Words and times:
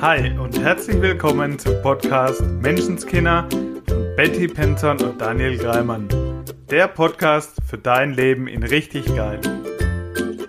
Hi 0.00 0.38
und 0.38 0.56
herzlich 0.60 1.02
willkommen 1.02 1.58
zum 1.58 1.82
Podcast 1.82 2.40
Menschenskinder 2.62 3.48
von 3.50 4.14
Betty 4.16 4.46
Penton 4.46 4.96
und 5.02 5.20
Daniel 5.20 5.58
Greimann. 5.58 6.08
Der 6.70 6.86
Podcast 6.86 7.56
für 7.66 7.78
dein 7.78 8.12
Leben 8.12 8.46
in 8.46 8.62
richtig 8.62 9.06
geil. 9.06 9.40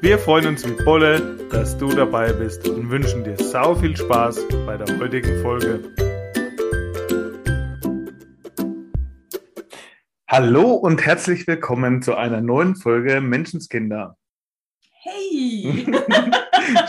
Wir 0.01 0.20
freuen 0.20 0.46
uns 0.46 0.70
wie 0.70 0.83
Bolle, 0.83 1.35
dass 1.49 1.75
du 1.79 1.90
dabei 1.90 2.31
bist 2.31 2.70
und 2.70 2.92
wünschen 2.92 3.24
dir 3.24 3.38
sau 3.38 3.74
viel 3.74 3.97
Spaß 3.97 4.40
bei 4.67 4.78
der 4.78 4.99
heutigen 4.99 5.42
Folge. 5.42 5.79
Hallo 10.28 10.74
und 10.74 11.04
herzlich 11.04 11.47
willkommen 11.47 12.04
zu 12.04 12.16
einer 12.16 12.42
neuen 12.42 12.76
Folge 12.76 13.20
Menschenskinder. 13.20 14.16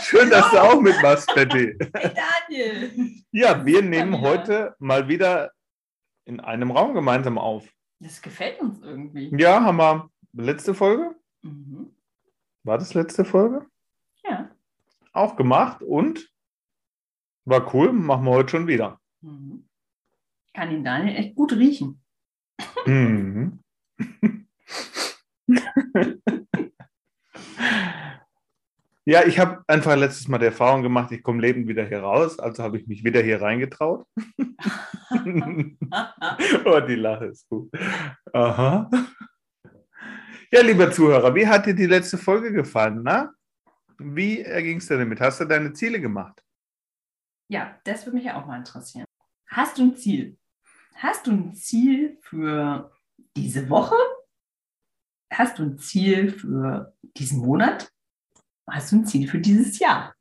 Schön, 0.01 0.29
dass 0.29 0.51
du 0.51 0.61
auch 0.61 0.81
mitmachst, 0.81 1.33
Betty. 1.33 1.77
Hey 1.95 2.11
Daniel! 2.49 2.91
Ja, 3.31 3.65
wir 3.65 3.81
nehmen 3.81 4.19
heute 4.19 4.75
mal 4.79 5.07
wieder 5.07 5.51
in 6.25 6.39
einem 6.41 6.71
Raum 6.71 6.93
gemeinsam 6.93 7.37
auf. 7.37 7.65
Das 7.99 8.21
gefällt 8.21 8.59
uns 8.59 8.81
irgendwie. 8.81 9.33
Ja, 9.37 9.63
haben 9.63 9.77
wir 9.77 10.09
letzte 10.33 10.73
Folge, 10.73 11.15
Mhm. 11.43 11.95
war 12.63 12.77
das 12.77 12.93
letzte 12.93 13.25
Folge? 13.25 13.65
Ja. 14.23 14.49
Auch 15.13 15.35
gemacht 15.35 15.81
und 15.81 16.29
war 17.45 17.73
cool, 17.73 17.91
machen 17.93 18.25
wir 18.25 18.31
heute 18.31 18.49
schon 18.49 18.67
wieder. 18.67 18.99
Mhm. 19.21 19.67
Kann 20.53 20.69
den 20.71 20.83
Daniel 20.83 21.15
echt 21.15 21.35
gut 21.35 21.53
riechen. 21.53 22.01
Mhm. 22.85 23.59
Ja, 29.05 29.25
ich 29.25 29.39
habe 29.39 29.63
einfach 29.67 29.95
letztes 29.95 30.27
Mal 30.27 30.37
die 30.37 30.45
Erfahrung 30.45 30.83
gemacht, 30.83 31.11
ich 31.11 31.23
komme 31.23 31.41
lebend 31.41 31.67
wieder 31.67 31.85
hier 31.85 32.01
raus, 32.01 32.37
also 32.37 32.61
habe 32.61 32.77
ich 32.77 32.85
mich 32.87 33.03
wieder 33.03 33.21
hier 33.21 33.41
reingetraut. 33.41 34.05
oh, 36.65 36.79
die 36.87 36.95
Lache 36.95 37.25
ist 37.25 37.49
gut. 37.49 37.71
Aha. 38.31 38.89
Ja, 40.51 40.61
lieber 40.61 40.91
Zuhörer, 40.91 41.33
wie 41.33 41.47
hat 41.47 41.65
dir 41.65 41.73
die 41.73 41.87
letzte 41.87 42.17
Folge 42.17 42.51
gefallen? 42.51 43.01
Na? 43.03 43.33
Wie 43.97 44.41
erging 44.41 44.77
es 44.77 44.87
dir 44.87 44.97
damit? 44.97 45.19
Hast 45.19 45.39
du 45.41 45.45
deine 45.45 45.73
Ziele 45.73 45.99
gemacht? 45.99 46.41
ja, 47.51 47.77
das 47.83 48.05
würde 48.05 48.15
mich 48.15 48.25
ja 48.25 48.41
auch 48.41 48.45
mal 48.45 48.57
interessieren. 48.57 49.05
Hast 49.47 49.77
du 49.77 49.83
ein 49.83 49.97
Ziel? 49.97 50.37
Hast 50.95 51.27
du 51.27 51.31
ein 51.31 51.53
Ziel 51.53 52.17
für 52.21 52.91
diese 53.35 53.69
Woche? 53.69 53.95
Hast 55.31 55.59
du 55.59 55.63
ein 55.63 55.77
Ziel 55.77 56.31
für 56.31 56.95
diesen 57.17 57.39
Monat? 57.39 57.91
Hast 58.69 58.91
du 58.91 58.97
ein 58.97 59.05
Ziel 59.05 59.27
für 59.27 59.39
dieses 59.39 59.79
Jahr? 59.79 60.13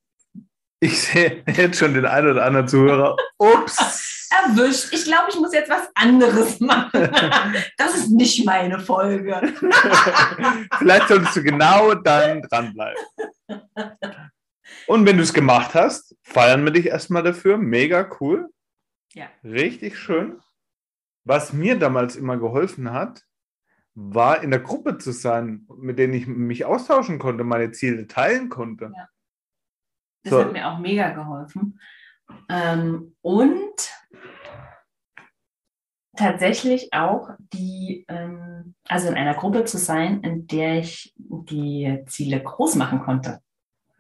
Ich 0.83 1.02
sehe 1.02 1.44
jetzt 1.46 1.78
schon 1.78 1.92
den 1.92 2.06
einen 2.06 2.30
oder 2.30 2.44
anderen 2.44 2.66
Zuhörer. 2.66 3.16
Ups. 3.38 4.28
Erwischt. 4.30 4.92
Ich 4.92 5.05
glaube, 5.05 5.27
ich 5.28 5.36
muss 5.36 5.52
jetzt 5.52 5.69
was 5.69 5.88
anderes 5.94 6.61
machen. 6.61 7.11
Das 7.77 7.96
ist 7.96 8.11
nicht 8.11 8.46
meine 8.46 8.78
Folge. 8.78 9.41
Vielleicht 10.78 11.08
solltest 11.08 11.36
du 11.36 11.42
genau 11.42 11.94
dann 11.94 12.42
dranbleiben. 12.42 13.02
Und 14.86 15.06
wenn 15.06 15.16
du 15.16 15.22
es 15.22 15.34
gemacht 15.34 15.74
hast, 15.74 16.14
feiern 16.22 16.64
wir 16.64 16.72
dich 16.72 16.86
erstmal 16.86 17.22
dafür. 17.22 17.58
Mega 17.58 18.08
cool. 18.20 18.48
Ja. 19.14 19.27
Richtig 19.42 19.98
schön. 19.98 20.38
Was 21.24 21.52
mir 21.52 21.78
damals 21.78 22.16
immer 22.16 22.36
geholfen 22.36 22.92
hat, 22.92 23.24
war 23.94 24.42
in 24.42 24.50
der 24.50 24.60
Gruppe 24.60 24.98
zu 24.98 25.12
sein, 25.12 25.66
mit 25.77 25.98
denen 25.98 26.14
ich 26.14 26.27
mich 26.27 26.64
austauschen 26.64 27.19
konnte, 27.19 27.44
meine 27.44 27.72
Ziele 27.72 28.06
teilen 28.06 28.48
konnte. 28.48 28.92
Ja. 28.94 29.08
Das 30.22 30.33
So. 30.33 30.41
hat 30.41 30.52
mir 30.52 30.69
auch 30.69 30.78
mega 30.78 31.10
geholfen. 31.10 31.80
Ähm, 32.48 33.16
und 33.22 33.92
tatsächlich 36.16 36.92
auch 36.92 37.30
die, 37.52 38.05
ähm, 38.08 38.74
also 38.86 39.08
in 39.08 39.14
einer 39.14 39.34
Gruppe 39.34 39.64
zu 39.64 39.79
sein, 39.79 40.23
in 40.23 40.46
der 40.46 40.79
ich 40.79 41.14
die 41.17 42.02
Ziele 42.06 42.42
groß 42.42 42.77
machen 42.77 43.00
konnte. 43.00 43.40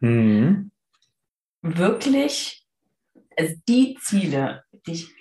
Mhm. 0.00 0.70
Wirklich, 1.62 2.66
also 3.36 3.54
die 3.68 3.98
Ziele, 4.00 4.64
die 4.86 4.92
ich 4.92 5.14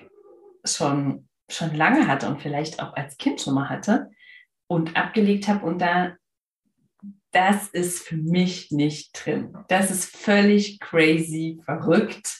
schon, 0.65 1.27
schon 1.49 1.73
lange 1.73 2.07
hatte 2.07 2.27
und 2.27 2.41
vielleicht 2.41 2.81
auch 2.81 2.93
als 2.95 3.17
Kind 3.17 3.41
schon 3.41 3.55
mal 3.55 3.69
hatte 3.69 4.11
und 4.69 4.95
abgelegt 4.95 5.47
habe 5.47 5.65
und 5.65 5.79
da 5.79 6.15
das 7.31 7.67
ist 7.69 8.07
für 8.07 8.17
mich 8.17 8.71
nicht 8.71 9.11
drin. 9.13 9.55
Das 9.67 9.91
ist 9.91 10.15
völlig 10.15 10.79
crazy, 10.79 11.61
verrückt. 11.63 12.39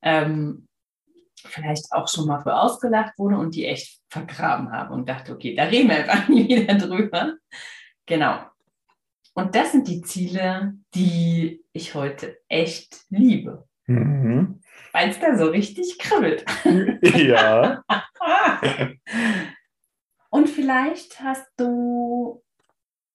Ähm, 0.00 0.66
vielleicht 1.36 1.92
auch 1.92 2.08
schon 2.08 2.26
mal 2.26 2.40
für 2.42 2.54
ausgelacht 2.54 3.18
wurde 3.18 3.36
und 3.36 3.54
die 3.54 3.66
echt 3.66 4.00
vergraben 4.08 4.72
habe 4.72 4.94
und 4.94 5.08
dachte, 5.08 5.32
okay, 5.34 5.54
da 5.54 5.64
reden 5.64 5.90
wir 5.90 5.96
einfach 5.96 6.28
nie 6.28 6.48
wieder 6.48 6.74
drüber. 6.74 7.34
Genau. 8.06 8.40
Und 9.34 9.54
das 9.54 9.72
sind 9.72 9.88
die 9.88 10.00
Ziele, 10.00 10.74
die 10.94 11.62
ich 11.72 11.94
heute 11.94 12.38
echt 12.48 13.04
liebe, 13.10 13.66
Mhm. 13.86 14.62
weil 14.92 15.10
es 15.10 15.20
da 15.20 15.36
so 15.36 15.48
richtig 15.50 15.98
kribbelt. 15.98 16.44
Ja. 17.02 17.84
Und 20.34 20.50
vielleicht 20.50 21.20
hast 21.20 21.46
du, 21.56 22.42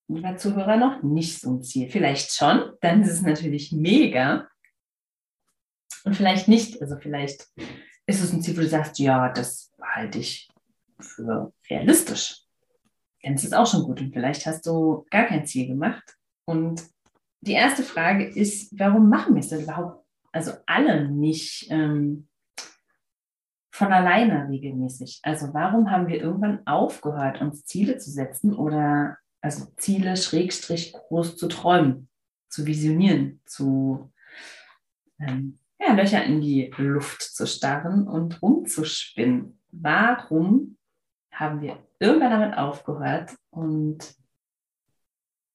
lieber 0.07 0.37
Zuhörer, 0.37 0.77
noch 0.77 1.03
nicht 1.03 1.41
so 1.41 1.51
ein 1.51 1.61
Ziel. 1.61 1.89
Vielleicht 1.89 2.31
schon, 2.31 2.71
dann 2.79 3.01
ist 3.01 3.11
es 3.11 3.21
natürlich 3.21 3.73
mega. 3.73 4.47
Und 6.05 6.15
vielleicht 6.15 6.47
nicht. 6.47 6.81
Also 6.81 6.95
vielleicht 6.95 7.49
ist 8.05 8.23
es 8.23 8.31
ein 8.31 8.41
Ziel, 8.41 8.55
wo 8.55 8.61
du 8.61 8.69
sagst, 8.69 8.99
ja, 8.99 9.33
das 9.33 9.69
halte 9.81 10.19
ich 10.19 10.47
für 10.97 11.51
realistisch. 11.69 12.45
Dann 13.21 13.33
ist 13.33 13.43
es 13.43 13.51
auch 13.51 13.67
schon 13.67 13.83
gut. 13.83 13.99
Und 13.99 14.13
vielleicht 14.13 14.45
hast 14.45 14.65
du 14.65 15.05
gar 15.11 15.25
kein 15.25 15.45
Ziel 15.45 15.67
gemacht. 15.67 16.15
Und 16.45 16.81
die 17.41 17.51
erste 17.51 17.83
Frage 17.83 18.29
ist, 18.29 18.79
warum 18.79 19.09
machen 19.09 19.35
wir 19.35 19.41
es 19.41 19.49
denn 19.49 19.63
überhaupt? 19.63 20.05
Also 20.31 20.53
alle 20.65 21.11
nicht 21.11 21.67
ähm, 21.69 22.28
von 23.79 23.93
alleine 23.93 24.49
regelmäßig. 24.49 25.21
Also 25.23 25.53
warum 25.53 25.89
haben 25.89 26.09
wir 26.09 26.21
irgendwann 26.21 26.67
aufgehört, 26.67 27.39
uns 27.39 27.63
Ziele 27.63 27.97
zu 27.97 28.11
setzen 28.11 28.53
oder 28.53 29.17
also 29.39 29.67
Ziele 29.77 30.17
schrägstrich 30.17 30.91
groß 30.91 31.37
zu 31.37 31.47
träumen, 31.47 32.09
zu 32.49 32.65
visionieren, 32.65 33.39
zu 33.45 34.11
ähm, 35.17 35.59
ja, 35.79 35.93
Löcher 35.93 36.25
in 36.25 36.41
die 36.41 36.73
Luft 36.75 37.21
zu 37.21 37.47
starren 37.47 38.05
und 38.05 38.41
rumzuspinnen? 38.41 39.57
Warum 39.71 40.75
haben 41.31 41.61
wir 41.61 41.79
irgendwann 41.99 42.31
damit 42.31 42.57
aufgehört 42.57 43.33
und 43.49 44.13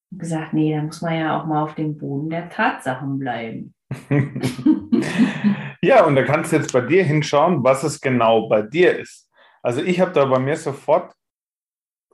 gesagt, 0.09 0.53
nee, 0.53 0.75
da 0.75 0.81
muss 0.81 1.03
man 1.03 1.13
ja 1.13 1.39
auch 1.39 1.45
mal 1.45 1.61
auf 1.61 1.75
dem 1.75 1.95
Boden 1.95 2.31
der 2.31 2.49
Tatsachen 2.49 3.19
bleiben. 3.19 3.75
Ja, 5.85 6.03
und 6.03 6.15
da 6.15 6.23
kannst 6.23 6.51
du 6.51 6.55
jetzt 6.55 6.73
bei 6.73 6.81
dir 6.81 7.03
hinschauen, 7.03 7.63
was 7.63 7.83
es 7.83 8.01
genau 8.01 8.49
bei 8.49 8.63
dir 8.63 8.97
ist. 8.97 9.29
Also 9.61 9.83
ich 9.83 9.99
habe 9.99 10.11
da 10.13 10.25
bei 10.25 10.39
mir 10.39 10.57
sofort 10.57 11.13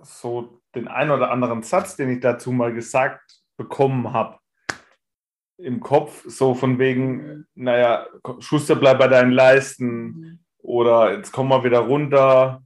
so 0.02 0.62
den 0.76 0.90
einen 0.90 1.12
oder 1.12 1.32
anderen 1.32 1.64
Satz, 1.64 1.96
den 1.96 2.09
ich 2.09 2.20
dazu 2.20 2.52
mal 2.52 2.74
gesagt 2.74 3.22
bekommen 3.56 4.12
habe, 4.12 4.40
im 5.58 5.80
Kopf, 5.80 6.26
so 6.28 6.54
von 6.54 6.80
wegen, 6.80 7.46
naja, 7.56 8.08
Schuster, 8.40 8.76
bleib 8.76 9.00
bei 9.00 9.08
deinen 9.08 9.32
Leisten 9.32 10.44
oder 10.58 11.16
jetzt 11.16 11.32
kommen 11.32 11.50
wir 11.50 11.64
wieder 11.64 11.80
runter. 11.80 12.64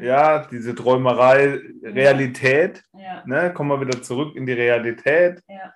Ja, 0.00 0.44
diese 0.46 0.74
Träumerei, 0.74 1.60
Realität, 1.84 2.82
ja, 2.94 3.22
ne, 3.26 3.54
kommen 3.54 3.70
wir 3.70 3.86
wieder 3.86 4.02
zurück 4.02 4.34
in 4.34 4.46
die 4.46 4.52
Realität. 4.52 5.40
ja. 5.48 5.72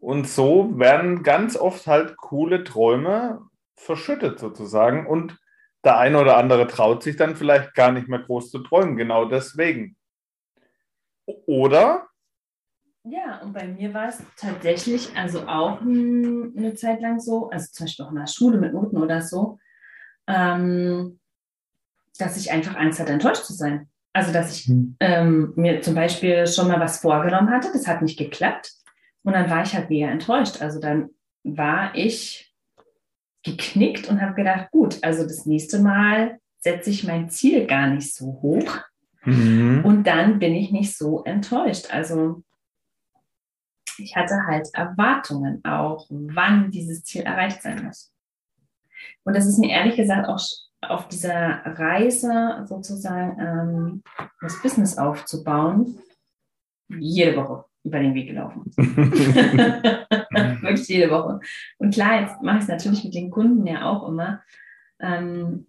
Und 0.00 0.28
so 0.28 0.78
werden 0.78 1.24
ganz 1.24 1.56
oft 1.56 1.88
halt 1.88 2.16
coole 2.16 2.62
Träume 2.62 3.48
verschüttet 3.78 4.38
sozusagen. 4.38 5.06
Und 5.06 5.38
der 5.84 5.98
eine 5.98 6.20
oder 6.20 6.36
andere 6.36 6.66
traut 6.66 7.02
sich 7.02 7.16
dann 7.16 7.36
vielleicht 7.36 7.74
gar 7.74 7.92
nicht 7.92 8.08
mehr 8.08 8.20
groß 8.20 8.50
zu 8.50 8.58
träumen, 8.58 8.96
genau 8.96 9.24
deswegen. 9.24 9.96
Oder? 11.46 12.06
Ja, 13.04 13.40
und 13.42 13.52
bei 13.52 13.66
mir 13.66 13.94
war 13.94 14.08
es 14.08 14.22
tatsächlich 14.36 15.16
also 15.16 15.46
auch 15.46 15.80
eine 15.80 16.74
Zeit 16.74 17.00
lang 17.00 17.20
so, 17.20 17.48
also 17.50 17.66
zum 17.72 17.86
Beispiel 17.86 18.04
auch 18.04 18.10
in 18.10 18.16
der 18.16 18.26
Schule 18.26 18.58
mit 18.58 18.74
Noten 18.74 18.98
oder 18.98 19.22
so, 19.22 19.58
ähm, 20.26 21.18
dass 22.18 22.36
ich 22.36 22.50
einfach 22.50 22.76
Angst 22.76 23.00
hatte, 23.00 23.12
enttäuscht 23.12 23.44
zu 23.44 23.52
sein. 23.52 23.88
Also, 24.12 24.32
dass 24.32 24.52
ich 24.52 24.70
ähm, 25.00 25.52
mir 25.54 25.80
zum 25.80 25.94
Beispiel 25.94 26.46
schon 26.46 26.68
mal 26.68 26.80
was 26.80 27.00
vorgenommen 27.00 27.50
hatte, 27.50 27.70
das 27.72 27.86
hat 27.86 28.02
nicht 28.02 28.18
geklappt. 28.18 28.72
Und 29.22 29.34
dann 29.34 29.48
war 29.48 29.62
ich 29.62 29.74
halt 29.74 29.90
mega 29.90 30.08
enttäuscht. 30.08 30.60
Also 30.60 30.80
dann 30.80 31.10
war 31.44 31.94
ich 31.94 32.47
geknickt 33.56 34.08
und 34.08 34.20
habe 34.20 34.34
gedacht, 34.34 34.70
gut, 34.70 34.98
also 35.02 35.22
das 35.24 35.46
nächste 35.46 35.80
Mal 35.80 36.38
setze 36.60 36.90
ich 36.90 37.04
mein 37.04 37.30
Ziel 37.30 37.66
gar 37.66 37.88
nicht 37.88 38.14
so 38.14 38.26
hoch 38.42 38.80
Mhm. 39.24 39.84
und 39.84 40.04
dann 40.06 40.38
bin 40.38 40.54
ich 40.54 40.70
nicht 40.70 40.96
so 40.96 41.22
enttäuscht. 41.24 41.92
Also 41.92 42.42
ich 43.98 44.16
hatte 44.16 44.46
halt 44.46 44.68
Erwartungen 44.72 45.62
auch, 45.64 46.06
wann 46.08 46.70
dieses 46.70 47.02
Ziel 47.02 47.22
erreicht 47.22 47.62
sein 47.62 47.84
muss. 47.84 48.12
Und 49.24 49.36
das 49.36 49.46
ist 49.46 49.58
mir 49.58 49.70
ehrlich 49.70 49.96
gesagt 49.96 50.28
auch 50.28 50.40
auf 50.80 51.08
dieser 51.08 51.60
Reise 51.64 52.64
sozusagen 52.66 53.40
ähm, 53.40 54.02
das 54.40 54.62
Business 54.62 54.96
aufzubauen, 54.96 55.98
jede 56.88 57.36
Woche 57.36 57.64
über 57.84 57.98
den 57.98 58.14
Weg 58.14 58.28
gelaufen. 58.28 58.70
Wirklich 60.68 60.88
jede 60.88 61.10
Woche. 61.10 61.40
Und 61.78 61.94
klar, 61.94 62.20
jetzt 62.20 62.42
mache 62.42 62.58
ich 62.58 62.62
es 62.62 62.68
natürlich 62.68 63.04
mit 63.04 63.14
den 63.14 63.30
Kunden 63.30 63.66
ja 63.66 63.84
auch 63.84 64.08
immer. 64.08 64.42
Ähm, 65.00 65.66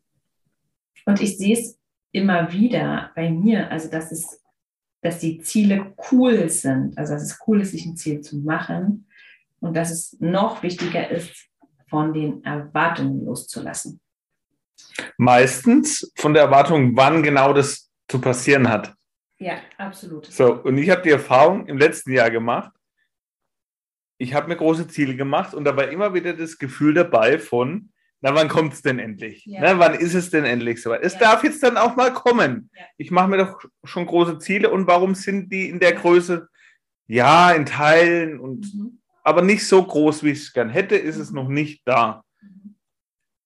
und 1.05 1.21
ich 1.21 1.37
sehe 1.37 1.57
es 1.57 1.79
immer 2.11 2.51
wieder 2.51 3.11
bei 3.15 3.29
mir, 3.29 3.71
also 3.71 3.89
dass 3.89 4.11
es, 4.11 4.41
dass 5.01 5.19
die 5.19 5.39
Ziele 5.39 5.93
cool 6.11 6.49
sind, 6.49 6.97
also 6.97 7.13
dass 7.13 7.23
es 7.23 7.39
cool 7.47 7.61
ist, 7.61 7.71
sich 7.71 7.85
ein 7.85 7.97
Ziel 7.97 8.21
zu 8.21 8.37
machen 8.37 9.07
und 9.59 9.75
dass 9.75 9.91
es 9.91 10.17
noch 10.19 10.63
wichtiger 10.63 11.09
ist, 11.09 11.49
von 11.89 12.13
den 12.13 12.43
Erwartungen 12.43 13.25
loszulassen. 13.25 13.99
Meistens 15.17 16.11
von 16.15 16.33
der 16.33 16.43
Erwartung, 16.43 16.95
wann 16.95 17.23
genau 17.23 17.53
das 17.53 17.89
zu 18.07 18.19
passieren 18.19 18.69
hat. 18.69 18.93
Ja, 19.37 19.59
absolut. 19.77 20.25
So, 20.25 20.53
und 20.63 20.77
ich 20.77 20.89
habe 20.89 21.01
die 21.01 21.11
Erfahrung 21.11 21.65
im 21.67 21.77
letzten 21.77 22.11
Jahr 22.11 22.29
gemacht. 22.29 22.71
Ich 24.21 24.33
habe 24.33 24.49
mir 24.49 24.57
große 24.57 24.87
Ziele 24.87 25.15
gemacht 25.15 25.53
und 25.53 25.63
da 25.63 25.75
war 25.75 25.89
immer 25.89 26.13
wieder 26.13 26.33
das 26.33 26.57
Gefühl 26.57 26.93
dabei 26.93 27.39
von, 27.39 27.89
na, 28.21 28.35
wann 28.35 28.49
kommt 28.49 28.73
es 28.73 28.81
denn 28.81 28.99
endlich? 28.99 29.45
Ja. 29.45 29.61
Na, 29.61 29.79
wann 29.79 29.95
ist 29.95 30.13
es 30.13 30.29
denn 30.29 30.43
endlich 30.43 30.81
soweit? 30.81 31.01
Es 31.03 31.13
ja. 31.13 31.19
darf 31.19 31.43
jetzt 31.43 31.63
dann 31.63 31.77
auch 31.77 31.95
mal 31.95 32.13
kommen. 32.13 32.69
Ja. 32.75 32.83
Ich 32.97 33.11
mache 33.11 33.29
mir 33.29 33.37
doch 33.37 33.63
schon 33.85 34.05
große 34.05 34.39
Ziele 34.39 34.69
und 34.69 34.87
warum 34.87 35.15
sind 35.15 35.51
die 35.51 35.69
in 35.69 35.79
der 35.79 35.93
Größe? 35.93 36.49
Ja, 37.07 37.51
in 37.51 37.65
Teilen 37.65 38.39
und 38.39 38.73
mhm. 38.75 38.99
aber 39.23 39.41
nicht 39.41 39.65
so 39.65 39.81
groß, 39.83 40.23
wie 40.23 40.31
ich 40.31 40.39
es 40.39 40.53
gern 40.53 40.69
hätte, 40.69 40.95
ist 40.95 41.17
es 41.17 41.29
mhm. 41.29 41.35
noch 41.35 41.47
nicht 41.47 41.81
da. 41.85 42.23
Mhm. 42.41 42.75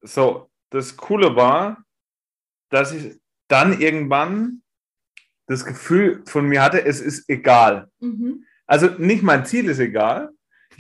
So, 0.02 0.50
das 0.72 0.98
Coole 0.98 1.36
war, 1.36 1.86
dass 2.70 2.92
ich 2.92 3.22
dann 3.48 3.80
irgendwann 3.80 4.64
das 5.46 5.66
Gefühl 5.66 6.24
von 6.26 6.48
mir 6.48 6.64
hatte, 6.64 6.84
es 6.84 7.00
ist 7.00 7.30
egal. 7.30 7.90
Mhm. 8.00 8.46
Also 8.66 8.88
nicht 8.98 9.22
mein 9.22 9.46
Ziel 9.46 9.70
ist 9.70 9.80
egal. 9.80 10.32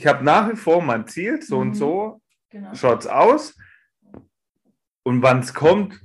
Ich 0.03 0.07
habe 0.07 0.21
nach 0.25 0.51
wie 0.51 0.57
vor 0.57 0.81
mein 0.81 1.07
Ziel, 1.07 1.41
so 1.41 1.59
und 1.59 1.75
so 1.75 2.21
genau. 2.49 2.75
schaut 2.75 2.99
es 2.99 3.07
aus. 3.07 3.55
Und 5.03 5.21
wann 5.21 5.39
es 5.39 5.53
kommt, 5.53 5.97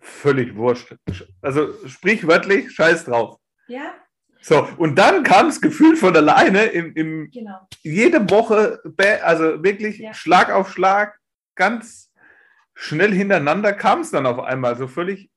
völlig 0.00 0.56
wurscht. 0.56 0.96
Also 1.42 1.72
sprichwörtlich, 1.86 2.72
scheiß 2.72 3.04
drauf. 3.04 3.38
Ja. 3.68 3.94
So, 4.40 4.68
und 4.78 4.96
dann 4.96 5.22
kam 5.22 5.46
das 5.46 5.60
Gefühl 5.60 5.94
von 5.94 6.16
alleine 6.16 6.64
im, 6.64 6.92
im 6.96 7.30
genau. 7.30 7.68
jede 7.84 8.28
Woche, 8.30 8.82
also 9.22 9.62
wirklich 9.62 9.98
ja. 9.98 10.12
Schlag 10.12 10.50
auf 10.50 10.72
Schlag, 10.72 11.16
ganz 11.54 12.12
schnell 12.74 13.12
hintereinander 13.12 13.74
kam 13.74 14.00
es 14.00 14.10
dann 14.10 14.26
auf 14.26 14.40
einmal 14.40 14.76
so 14.76 14.88
völlig 14.88 15.30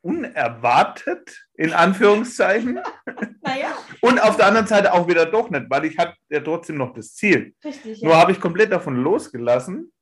unerwartet, 0.00 1.48
in 1.54 1.72
Anführungszeichen. 1.72 2.78
naja. 3.42 3.76
Und 4.02 4.20
auf 4.20 4.36
der 4.36 4.46
anderen 4.46 4.66
Seite 4.66 4.92
auch 4.92 5.08
wieder 5.08 5.26
doch 5.26 5.48
nicht, 5.48 5.70
weil 5.70 5.84
ich 5.84 5.96
hatte 5.96 6.16
ja 6.28 6.40
trotzdem 6.40 6.76
noch 6.76 6.92
das 6.92 7.14
Ziel. 7.14 7.54
Richtig, 7.64 8.02
Nur 8.02 8.16
habe 8.16 8.32
ich 8.32 8.40
komplett 8.40 8.72
davon 8.72 8.96
losgelassen 8.96 9.92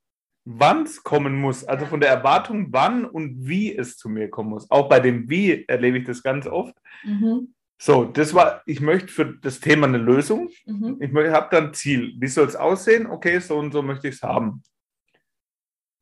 wann 0.44 0.84
es 0.84 1.02
kommen 1.02 1.36
muss, 1.36 1.64
also 1.64 1.86
von 1.86 2.00
der 2.00 2.10
Erwartung, 2.10 2.68
wann 2.70 3.04
und 3.04 3.46
wie 3.46 3.76
es 3.76 3.96
zu 3.96 4.08
mir 4.08 4.30
kommen 4.30 4.50
muss. 4.50 4.70
Auch 4.70 4.88
bei 4.88 5.00
dem 5.00 5.28
Wie 5.28 5.64
erlebe 5.66 5.98
ich 5.98 6.04
das 6.04 6.22
ganz 6.22 6.46
oft. 6.46 6.74
Mhm. 7.04 7.54
So, 7.78 8.04
das 8.04 8.34
war, 8.34 8.62
ich 8.66 8.80
möchte 8.80 9.08
für 9.08 9.24
das 9.24 9.60
Thema 9.60 9.86
eine 9.86 9.98
Lösung. 9.98 10.50
Mhm. 10.66 10.98
Ich 11.00 11.12
habe 11.14 11.48
dann 11.50 11.68
ein 11.68 11.74
Ziel. 11.74 12.14
Wie 12.18 12.28
soll 12.28 12.46
es 12.46 12.56
aussehen? 12.56 13.06
Okay, 13.06 13.38
so 13.38 13.58
und 13.58 13.72
so 13.72 13.82
möchte 13.82 14.08
ich 14.08 14.16
es 14.16 14.22
haben. 14.22 14.62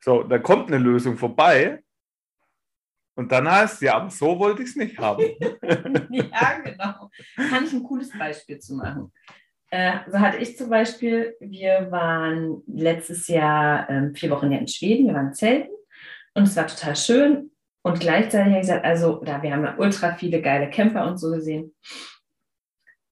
So, 0.01 0.23
da 0.23 0.39
kommt 0.39 0.69
eine 0.69 0.79
Lösung 0.79 1.17
vorbei. 1.17 1.83
Und 3.19 3.33
dann 3.33 3.51
heißt 3.51 3.83
ja, 3.83 3.97
aber 3.97 4.11
so 4.11 4.39
wollte 4.39 4.63
ich 4.63 4.69
es 4.69 4.77
nicht 4.77 4.97
haben. 4.97 5.25
ja, 6.11 6.61
genau. 6.65 7.11
Kann 7.35 7.65
ich 7.65 7.73
ein 7.73 7.83
cooles 7.83 8.17
Beispiel 8.17 8.61
zu 8.61 8.77
machen. 8.77 9.13
Äh, 9.71 9.99
so 10.07 10.21
hatte 10.21 10.37
ich 10.37 10.57
zum 10.57 10.71
Beispiel, 10.71 11.35
wir 11.41 11.89
waren 11.91 12.63
letztes 12.69 13.27
Jahr 13.27 13.91
ähm, 13.91 14.15
vier 14.15 14.31
Wochen 14.31 14.53
in 14.53 14.69
Schweden, 14.69 15.09
wir 15.09 15.15
waren 15.15 15.35
zelten 15.35 15.73
und 16.35 16.45
es 16.45 16.55
war 16.55 16.69
total 16.69 16.95
schön. 16.95 17.51
Und 17.83 17.99
gleichzeitig 17.99 18.53
habe 18.53 18.61
ich 18.61 18.69
gesagt, 18.69 18.85
also 18.85 19.21
da 19.25 19.43
wir 19.43 19.53
haben 19.53 19.65
ja 19.65 19.75
ultra 19.79 20.15
viele 20.15 20.41
geile 20.41 20.71
Camper 20.71 21.05
und 21.09 21.19
so 21.19 21.33
gesehen. 21.33 21.75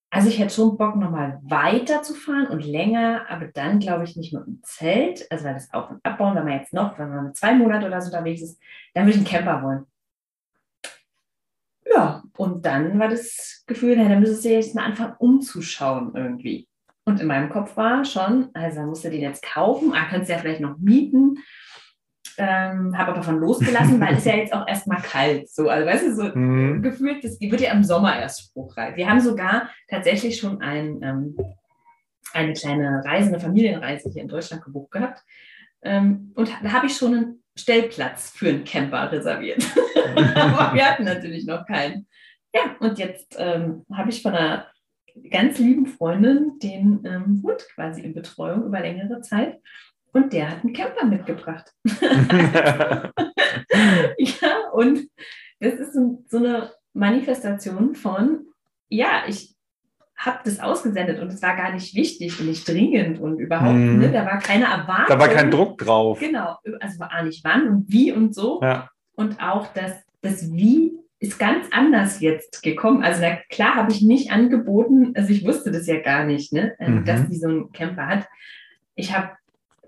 Also 0.09 0.29
ich 0.29 0.39
hätte 0.39 0.53
schon 0.53 0.77
Bock, 0.77 0.95
nochmal 0.95 1.41
weiterzufahren 1.43 2.47
und 2.47 2.65
länger, 2.65 3.25
aber 3.29 3.47
dann 3.47 3.79
glaube 3.79 4.05
ich 4.05 4.15
nicht 4.15 4.33
mit 4.33 4.47
dem 4.47 4.61
Zelt, 4.63 5.29
also 5.29 5.43
weil 5.43 5.55
das 5.55 5.73
Auf- 5.73 5.89
und 5.89 5.99
Abbauen, 6.05 6.33
wenn 6.35 6.45
man 6.45 6.59
jetzt 6.59 6.73
noch, 6.73 6.97
wenn 6.97 7.09
man 7.09 7.35
zwei 7.35 7.53
Monate 7.53 7.87
oder 7.87 7.99
so 7.99 8.07
unterwegs 8.07 8.41
ist, 8.41 8.57
dann 8.93 9.05
würde 9.05 9.11
ich 9.11 9.17
einen 9.17 9.27
Camper 9.27 9.61
wollen. 9.61 9.85
Ja, 11.93 12.23
und 12.37 12.65
dann 12.65 12.99
war 12.99 13.07
das 13.07 13.63
Gefühl, 13.67 13.95
dann 13.95 14.19
müsstest 14.19 14.45
du 14.45 14.49
jetzt 14.49 14.75
mal 14.75 14.85
anfangen 14.85 15.15
umzuschauen 15.19 16.11
irgendwie. 16.15 16.67
Und 17.05 17.21
in 17.21 17.27
meinem 17.27 17.49
Kopf 17.49 17.77
war 17.77 18.03
schon, 18.03 18.49
also 18.53 18.81
musst 18.81 19.05
du 19.05 19.09
den 19.09 19.21
jetzt 19.21 19.43
kaufen, 19.43 19.93
ah, 19.95 20.07
kannst 20.09 20.29
du 20.29 20.33
ja 20.33 20.39
vielleicht 20.39 20.59
noch 20.59 20.77
mieten. 20.77 21.37
Ähm, 22.39 22.95
habe 22.95 23.11
aber 23.11 23.13
davon 23.13 23.39
losgelassen, 23.39 23.99
weil 23.99 24.15
es 24.15 24.25
ja 24.25 24.35
jetzt 24.35 24.53
auch 24.53 24.67
erstmal 24.67 25.01
kalt. 25.01 25.49
So, 25.49 25.69
also 25.69 25.87
weißt 25.87 26.05
du, 26.05 26.15
so 26.15 26.23
mhm. 26.35 26.83
gefühlt, 26.83 27.23
das 27.23 27.39
wird 27.39 27.61
ja 27.61 27.71
im 27.71 27.83
Sommer 27.83 28.19
erst 28.19 28.41
spruchreif. 28.41 28.95
Wir 28.95 29.09
haben 29.09 29.21
sogar 29.21 29.69
tatsächlich 29.87 30.37
schon 30.37 30.61
ein, 30.61 31.01
ähm, 31.01 31.37
eine 32.33 32.53
kleine 32.53 33.01
Reise, 33.05 33.29
eine 33.29 33.39
Familienreise 33.39 34.09
hier 34.11 34.21
in 34.21 34.27
Deutschland 34.27 34.63
gebucht 34.63 34.91
gehabt. 34.91 35.23
Ähm, 35.81 36.33
und 36.35 36.51
da 36.61 36.73
habe 36.73 36.87
ich 36.87 36.95
schon 36.97 37.13
einen 37.13 37.43
Stellplatz 37.55 38.31
für 38.35 38.49
einen 38.49 38.65
Camper 38.65 39.11
reserviert. 39.11 39.65
Aber 40.35 40.73
wir 40.73 40.85
hatten 40.85 41.03
natürlich 41.03 41.45
noch 41.45 41.65
keinen. 41.65 42.07
Ja, 42.53 42.75
und 42.79 42.97
jetzt 42.97 43.35
ähm, 43.37 43.85
habe 43.93 44.09
ich 44.09 44.21
von 44.21 44.33
einer 44.33 44.67
ganz 45.29 45.59
lieben 45.59 45.85
Freundin 45.85 46.59
den 46.61 47.03
ähm, 47.05 47.41
Hund 47.43 47.65
quasi 47.75 48.01
in 48.01 48.13
Betreuung 48.13 48.65
über 48.65 48.79
längere 48.79 49.21
Zeit. 49.21 49.59
Und 50.13 50.33
der 50.33 50.49
hat 50.49 50.63
einen 50.63 50.73
Camper 50.73 51.05
mitgebracht. 51.05 51.71
ja, 54.17 54.69
und 54.73 55.07
das 55.59 55.73
ist 55.73 55.93
so, 55.93 56.23
so 56.27 56.37
eine 56.37 56.71
Manifestation 56.93 57.93
von, 57.95 58.45
ja, 58.89 59.23
ich 59.27 59.55
habe 60.17 60.39
das 60.43 60.59
ausgesendet 60.59 61.21
und 61.21 61.27
es 61.27 61.41
war 61.43 61.55
gar 61.55 61.71
nicht 61.71 61.93
wichtig 61.93 62.39
und 62.39 62.47
nicht 62.47 62.67
dringend 62.67 63.19
und 63.19 63.39
überhaupt, 63.39 63.75
mhm. 63.75 63.99
ne, 63.99 64.11
da 64.11 64.25
war 64.25 64.39
keine 64.39 64.65
Erwartung. 64.65 65.05
Da 65.09 65.19
war 65.19 65.27
kein 65.27 65.51
Druck 65.51 65.77
drauf. 65.77 66.19
Genau, 66.19 66.57
also 66.79 66.99
war 66.99 67.23
nicht 67.23 67.43
wann 67.43 67.67
und 67.67 67.85
wie 67.87 68.11
und 68.11 68.33
so. 68.33 68.59
Ja. 68.63 68.89
Und 69.17 69.41
auch 69.41 69.67
das, 69.73 69.91
das 70.21 70.53
Wie 70.53 70.93
ist 71.19 71.39
ganz 71.39 71.65
anders 71.71 72.21
jetzt 72.21 72.61
gekommen. 72.61 73.03
Also 73.03 73.21
na, 73.21 73.37
klar 73.49 73.75
habe 73.75 73.91
ich 73.91 74.01
nicht 74.01 74.31
angeboten, 74.31 75.13
also 75.15 75.29
ich 75.31 75.45
wusste 75.45 75.71
das 75.71 75.87
ja 75.87 75.99
gar 75.99 76.23
nicht, 76.25 76.53
ne, 76.53 76.75
äh, 76.79 76.89
mhm. 76.89 77.05
dass 77.05 77.27
die 77.27 77.37
so 77.37 77.47
einen 77.47 77.71
Camper 77.71 78.07
hat. 78.07 78.27
Ich 78.95 79.17
habe 79.17 79.31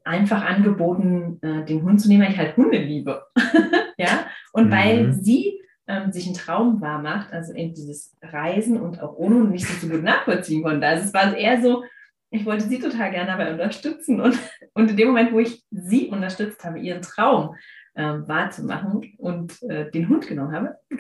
einfach 0.04 0.44
angeboten, 0.44 1.38
äh, 1.42 1.64
den 1.66 1.84
Hund 1.84 2.02
zu 2.02 2.08
nehmen, 2.08 2.24
weil 2.24 2.32
ich 2.32 2.38
halt 2.38 2.58
Hunde 2.58 2.80
liebe. 2.80 3.24
ja, 3.98 4.26
und 4.52 4.68
mhm. 4.68 4.72
weil 4.72 5.14
sie 5.14 5.62
ähm, 5.88 6.12
sich 6.12 6.26
einen 6.26 6.36
Traum 6.36 6.82
wahr 6.82 7.00
macht, 7.00 7.32
also 7.32 7.54
eben 7.54 7.76
dieses 7.76 8.16
Reisen 8.24 8.82
und 8.82 9.00
auch 9.00 9.16
ohne 9.16 9.36
und 9.36 9.52
nicht 9.52 9.68
so 9.68 9.88
gut 9.88 10.04
nachvollziehen 10.04 10.64
konnte. 10.64 10.88
Also 10.88 11.06
es 11.06 11.14
war 11.14 11.38
eher 11.38 11.62
so, 11.62 11.84
ich 12.32 12.46
wollte 12.46 12.68
sie 12.68 12.80
total 12.80 13.12
gerne 13.12 13.28
dabei 13.28 13.52
unterstützen 13.52 14.20
und, 14.20 14.38
und 14.74 14.90
in 14.90 14.98
dem 14.98 15.08
Moment, 15.10 15.32
wo 15.32 15.40
ich 15.40 15.64
sie 15.70 16.08
unterstützt 16.08 16.64
habe, 16.64 16.80
ihren 16.80 17.04
Traum 17.04 17.56
ähm, 17.96 18.28
wahrzumachen 18.28 19.14
und 19.18 19.62
äh, 19.64 19.90
den 19.92 20.08
Hund 20.10 20.28
genommen 20.28 20.54
habe, 20.54 20.78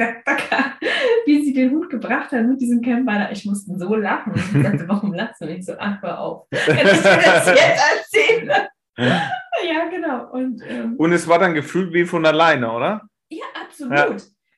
wie 1.25 1.43
sie 1.43 1.53
den 1.53 1.71
Hund 1.71 1.89
gebracht 1.89 2.31
hat 2.31 2.45
mit 2.45 2.59
diesem 2.59 2.81
Camper, 2.81 3.31
ich 3.31 3.45
musste 3.45 3.77
so 3.77 3.95
lachen 3.95 4.33
und 4.33 4.39
ich 4.55 4.63
dachte, 4.63 4.87
warum 4.87 5.13
lachst 5.13 5.41
du 5.41 5.45
nicht 5.45 5.65
so? 5.65 5.73
Ach, 5.77 6.01
hör 6.01 6.19
auf. 6.19 6.47
Wenn 6.51 6.87
ich 6.87 7.01
dir 7.01 7.19
das 7.23 7.47
jetzt 7.47 7.81
erzähle. 7.97 8.67
ja, 8.97 9.89
genau. 9.89 10.31
Und, 10.31 10.61
ähm, 10.67 10.95
und 10.97 11.11
es 11.13 11.27
war 11.27 11.39
dann 11.39 11.53
gefühlt 11.53 11.93
wie 11.93 12.05
von 12.05 12.25
alleine, 12.25 12.71
oder? 12.71 13.01
Ja, 13.29 13.45
absolut. 13.63 13.97
Ja. 13.97 14.15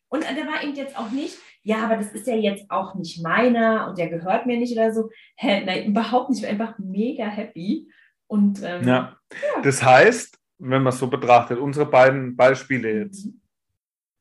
Und 0.10 0.24
der 0.24 0.48
war 0.48 0.64
eben 0.64 0.76
jetzt 0.76 0.98
auch 0.98 1.12
nicht, 1.12 1.38
ja, 1.64 1.84
aber 1.84 1.98
das 1.98 2.12
ist 2.12 2.28
ja 2.28 2.36
jetzt 2.36 2.70
auch 2.70 2.96
nicht 2.96 3.22
meiner 3.22 3.88
und 3.88 3.98
der 3.98 4.10
gehört 4.10 4.46
mir 4.46 4.58
nicht 4.58 4.74
oder 4.74 4.94
so. 4.94 5.10
Hä, 5.36 5.64
nein, 5.64 5.86
überhaupt 5.86 6.30
nicht. 6.30 6.40
Ich 6.40 6.44
war 6.44 6.52
einfach 6.52 6.80
mega 6.80 7.26
happy. 7.26 7.88
Und, 8.28 8.62
ähm, 8.64 8.88
ja. 8.88 9.18
ja. 9.32 9.62
Das 9.62 9.84
heißt, 9.84 10.41
wenn 10.62 10.84
man 10.84 10.94
es 10.94 11.00
so 11.00 11.08
betrachtet, 11.08 11.60
unsere 11.60 11.86
beiden 11.86 12.36
Beispiele 12.36 13.06
jetzt, 13.06 13.28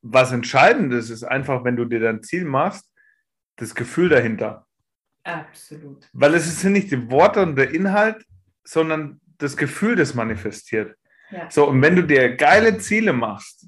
was 0.02 0.32
entscheidend 0.32 0.92
ist, 0.94 1.10
ist 1.10 1.24
einfach, 1.24 1.64
wenn 1.64 1.76
du 1.76 1.84
dir 1.84 2.00
dein 2.00 2.22
Ziel 2.22 2.44
machst, 2.44 2.90
das 3.56 3.74
Gefühl 3.74 4.08
dahinter. 4.08 4.66
Absolut. 5.22 6.08
Weil 6.12 6.34
es 6.34 6.60
sind 6.60 6.72
nicht 6.72 6.90
die 6.90 7.10
Worte 7.10 7.42
und 7.42 7.56
der 7.56 7.74
Inhalt, 7.74 8.24
sondern 8.64 9.20
das 9.38 9.56
Gefühl, 9.56 9.96
das 9.96 10.14
manifestiert. 10.14 10.96
Ja. 11.30 11.50
So, 11.50 11.68
und 11.68 11.82
wenn 11.82 11.96
du 11.96 12.02
dir 12.02 12.34
geile 12.36 12.78
Ziele 12.78 13.12
machst, 13.12 13.66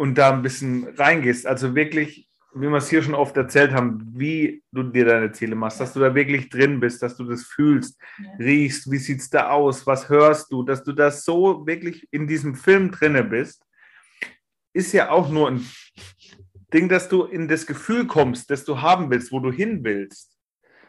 und 0.00 0.14
da 0.14 0.32
ein 0.32 0.40
bisschen 0.40 0.88
reingehst, 0.96 1.46
also 1.46 1.74
wirklich 1.74 2.26
wie 2.54 2.68
wir 2.68 2.76
es 2.78 2.88
hier 2.90 3.02
schon 3.02 3.14
oft 3.14 3.36
erzählt 3.36 3.72
haben, 3.72 4.06
wie 4.14 4.62
du 4.72 4.82
dir 4.82 5.04
deine 5.04 5.30
Ziele 5.32 5.54
machst, 5.54 5.80
dass 5.80 5.92
du 5.92 6.00
da 6.00 6.14
wirklich 6.14 6.48
drin 6.48 6.80
bist, 6.80 7.02
dass 7.02 7.16
du 7.16 7.24
das 7.24 7.44
fühlst, 7.44 7.98
Ja. 8.18 8.30
riechst, 8.38 8.90
wie 8.90 8.98
sieht 8.98 9.20
es 9.20 9.30
da 9.30 9.50
aus, 9.50 9.86
was 9.86 10.08
hörst 10.08 10.50
du, 10.52 10.62
dass 10.62 10.82
du 10.82 10.92
da 10.92 11.10
so 11.10 11.66
wirklich 11.66 12.08
in 12.10 12.26
diesem 12.26 12.54
Film 12.54 12.90
drinne 12.90 13.22
bist, 13.24 13.62
ist 14.72 14.92
ja 14.92 15.10
auch 15.10 15.28
nur 15.30 15.48
ein 15.50 15.64
Ding, 16.72 16.88
dass 16.88 17.08
du 17.08 17.24
in 17.24 17.48
das 17.48 17.66
Gefühl 17.66 18.06
kommst, 18.06 18.50
das 18.50 18.64
du 18.64 18.80
haben 18.80 19.10
willst, 19.10 19.32
wo 19.32 19.40
du 19.40 19.50
hin 19.50 19.82
willst. 19.82 20.36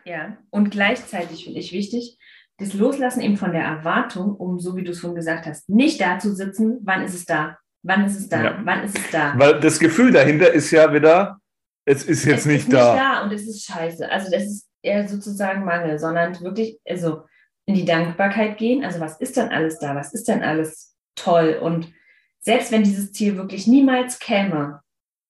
Ja, 0.06 0.38
und 0.50 0.72
gleichzeitig 0.72 1.44
finde 1.44 1.60
ich 1.60 1.72
wichtig, 1.74 2.18
das 2.58 2.74
Loslassen 2.74 3.22
eben 3.22 3.38
von 3.38 3.52
der 3.52 3.64
Erwartung, 3.64 4.36
um, 4.36 4.60
so 4.60 4.76
wie 4.76 4.84
du 4.84 4.92
es 4.92 5.00
schon 5.00 5.16
gesagt 5.16 5.46
hast, 5.48 5.70
nicht 5.70 6.00
da 6.00 6.20
zu 6.20 6.36
sitzen, 6.36 6.80
wann 6.84 7.02
ist 7.04 7.16
es 7.16 7.26
da, 7.26 7.58
wann 7.82 8.06
ist 8.06 8.18
es 8.20 8.30
da, 8.30 8.44
Ja. 8.44 8.62
wann 8.64 8.84
ist 8.84 8.98
es 8.98 9.10
da. 9.10 9.34
Weil 9.38 9.60
das 9.60 9.80
Gefühl 9.80 10.12
dahinter 10.12 10.52
ist 10.54 10.70
ja 10.70 10.94
wieder, 10.94 11.41
es 11.86 12.04
ist 12.04 12.26
jetzt 12.26 12.42
es 12.42 12.46
nicht 12.46 12.64
ist 12.68 12.74
da. 12.74 12.94
nicht 12.94 13.04
da 13.04 13.24
und 13.24 13.34
es 13.34 13.48
ist 13.48 13.66
scheiße. 13.66 14.10
Also 14.10 14.30
das 14.32 14.44
ist 14.44 14.70
eher 14.82 15.08
sozusagen 15.08 15.66
Mangel, 15.66 16.00
sondern 16.00 16.40
wirklich, 16.42 16.80
also 16.88 17.24
in 17.66 17.76
die 17.76 17.86
Dankbarkeit 17.86 18.58
gehen. 18.58 18.84
Also 18.84 19.00
was 19.00 19.20
ist 19.20 19.38
denn 19.38 19.50
alles 19.50 19.80
da? 19.80 19.96
Was 19.96 20.14
ist 20.14 20.28
denn 20.28 20.44
alles 20.44 20.96
toll? 21.16 21.60
Und 21.62 21.92
selbst 22.40 22.72
wenn 22.72 22.84
dieses 22.84 23.12
Ziel 23.12 23.38
wirklich 23.38 23.68
niemals 23.68 24.20
käme, 24.20 24.82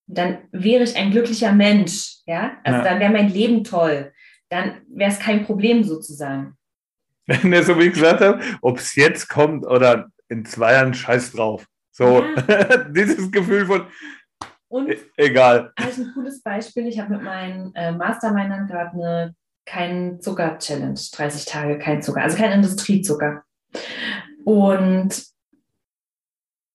dann 0.07 0.39
wäre 0.51 0.83
ich 0.83 0.95
ein 0.95 1.11
glücklicher 1.11 1.51
Mensch. 1.53 2.17
Ja, 2.25 2.57
also 2.63 2.79
Ja. 2.79 2.83
dann 2.85 2.99
wäre 2.99 3.11
mein 3.11 3.29
Leben 3.29 3.63
toll. 3.63 4.11
Dann 4.49 4.81
wäre 4.89 5.11
es 5.11 5.19
kein 5.19 5.45
Problem 5.45 5.83
sozusagen. 5.83 6.57
Ne, 7.43 7.63
so 7.63 7.77
wie 7.79 7.85
ich 7.85 7.93
gesagt 7.93 8.19
habe, 8.21 8.41
ob 8.61 8.77
es 8.79 8.95
jetzt 8.95 9.29
kommt 9.29 9.65
oder 9.65 10.09
in 10.27 10.43
zwei 10.43 10.73
Jahren, 10.73 10.93
scheiß 10.93 11.33
drauf. 11.33 11.65
So, 11.91 12.23
dieses 12.89 13.31
Gefühl 13.31 13.65
von, 13.65 13.85
Und 14.71 14.89
e- 14.89 14.97
egal. 15.17 15.73
habe 15.77 15.91
ich 15.91 15.97
ein 15.97 16.11
cooles 16.13 16.41
Beispiel. 16.41 16.87
Ich 16.87 16.97
habe 16.99 17.11
mit 17.13 17.23
meinen 17.23 17.75
äh, 17.75 17.91
Mastermindern 17.91 18.67
gerade 18.67 18.91
eine 18.93 19.35
kein 19.65 20.19
Zucker-Challenge, 20.21 20.99
30 21.13 21.45
Tage 21.45 21.77
kein 21.77 22.01
Zucker, 22.01 22.21
also 22.21 22.37
kein 22.37 22.51
Industriezucker. 22.53 23.43
Und 24.45 25.23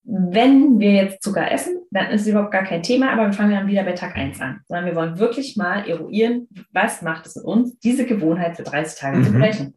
wenn 0.03 0.79
wir 0.79 0.93
jetzt 0.93 1.21
Zucker 1.23 1.51
essen, 1.51 1.79
dann 1.91 2.11
ist 2.11 2.21
es 2.21 2.27
überhaupt 2.27 2.51
gar 2.53 2.63
kein 2.63 2.81
Thema, 2.83 3.11
aber 3.11 3.25
wir 3.25 3.33
fangen 3.33 3.51
dann 3.51 3.67
wieder 3.67 3.83
bei 3.83 3.91
Tag 3.93 4.15
1 4.15 4.39
an. 4.41 4.61
Sondern 4.67 4.85
wir 4.85 4.95
wollen 4.95 5.19
wirklich 5.19 5.57
mal 5.57 5.87
eruieren, 5.89 6.47
was 6.71 7.01
macht 7.01 7.25
es 7.25 7.35
mit 7.35 7.45
uns, 7.45 7.77
diese 7.79 8.05
Gewohnheit 8.05 8.55
für 8.55 8.63
30 8.63 8.99
Tage 8.99 9.21
zu 9.23 9.31
Mhm. 9.31 9.39
brechen. 9.39 9.73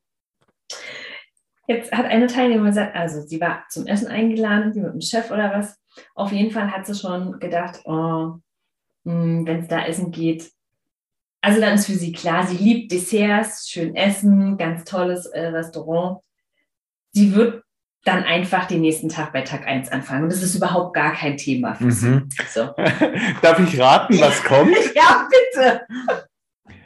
Jetzt 1.67 1.91
hat 1.93 2.07
eine 2.07 2.27
Teilnehmerin 2.27 2.71
gesagt, 2.71 2.95
also 2.95 3.23
sie 3.23 3.41
war 3.41 3.65
zum 3.71 3.87
Essen 3.87 4.09
eingeladen, 4.09 4.73
sie 4.73 4.81
mit 4.81 4.93
dem 4.93 5.01
Chef 5.01 5.31
oder 5.31 5.53
was. 5.53 5.80
Auf 6.15 6.33
jeden 6.33 6.51
Fall 6.51 6.71
hat 6.71 6.87
sie 6.87 6.95
schon 6.95 7.39
gedacht, 7.41 7.81
oh, 7.85 8.35
wenn 9.05 9.47
es 9.47 9.69
da 9.69 9.85
essen 9.87 10.11
geht. 10.11 10.51
Also 11.43 11.61
dann 11.61 11.75
ist 11.75 11.87
für 11.87 11.95
sie 11.95 12.13
klar, 12.13 12.47
sie 12.47 12.57
liebt 12.57 12.93
Desserts, 12.93 13.69
schön 13.71 13.97
essen, 13.97 14.59
ganz 14.59 14.85
tolles 14.85 15.27
äh, 15.27 15.47
Restaurant. 15.47 16.19
Sie 17.13 17.35
wird 17.35 17.65
dann 18.05 18.25
einfach 18.25 18.67
den 18.67 18.81
nächsten 18.81 19.09
Tag 19.09 19.33
bei 19.33 19.43
Tag 19.43 19.67
1 19.67 19.91
anfangen. 19.91 20.25
Und 20.25 20.33
das 20.33 20.43
ist 20.43 20.55
überhaupt 20.55 20.95
gar 20.95 21.13
kein 21.13 21.37
Thema 21.37 21.75
für 21.75 21.91
sie. 21.91 22.09
Mhm. 22.09 22.29
So. 22.49 22.63
Darf 23.43 23.59
ich 23.59 23.79
raten, 23.79 24.21
was 24.21 24.43
kommt? 24.45 24.77
Ja, 24.95 25.29
bitte. 25.31 25.87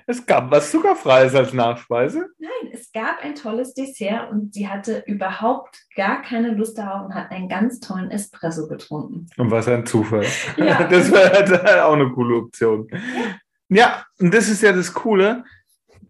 Es 0.06 0.26
gab 0.26 0.50
was 0.50 0.70
Zuckerfreies 0.70 1.34
als 1.34 1.52
Nachspeise. 1.54 2.28
Nein, 2.38 2.72
es 2.72 2.92
gab 2.92 3.22
ein 3.22 3.34
tolles 3.34 3.72
Dessert 3.72 4.30
und 4.30 4.52
sie 4.52 4.68
hatte 4.68 5.02
überhaupt 5.06 5.78
gar 5.96 6.20
keine 6.20 6.50
Lust 6.52 6.76
darauf 6.76 7.06
und 7.06 7.14
hat 7.14 7.30
einen 7.30 7.48
ganz 7.48 7.80
tollen 7.80 8.10
Espresso 8.10 8.68
getrunken. 8.68 9.26
Und 9.38 9.50
was 9.50 9.66
ein 9.68 9.86
Zufall. 9.86 10.26
Ja. 10.56 10.84
Das 10.94 11.10
wäre 11.10 11.32
halt 11.32 11.80
auch 11.80 11.94
eine 11.94 12.10
coole 12.12 12.36
Option. 12.36 12.86
Ja, 13.68 14.04
und 14.18 14.32
das 14.32 14.48
ist 14.48 14.62
ja 14.62 14.72
das 14.72 14.92
Coole, 14.92 15.44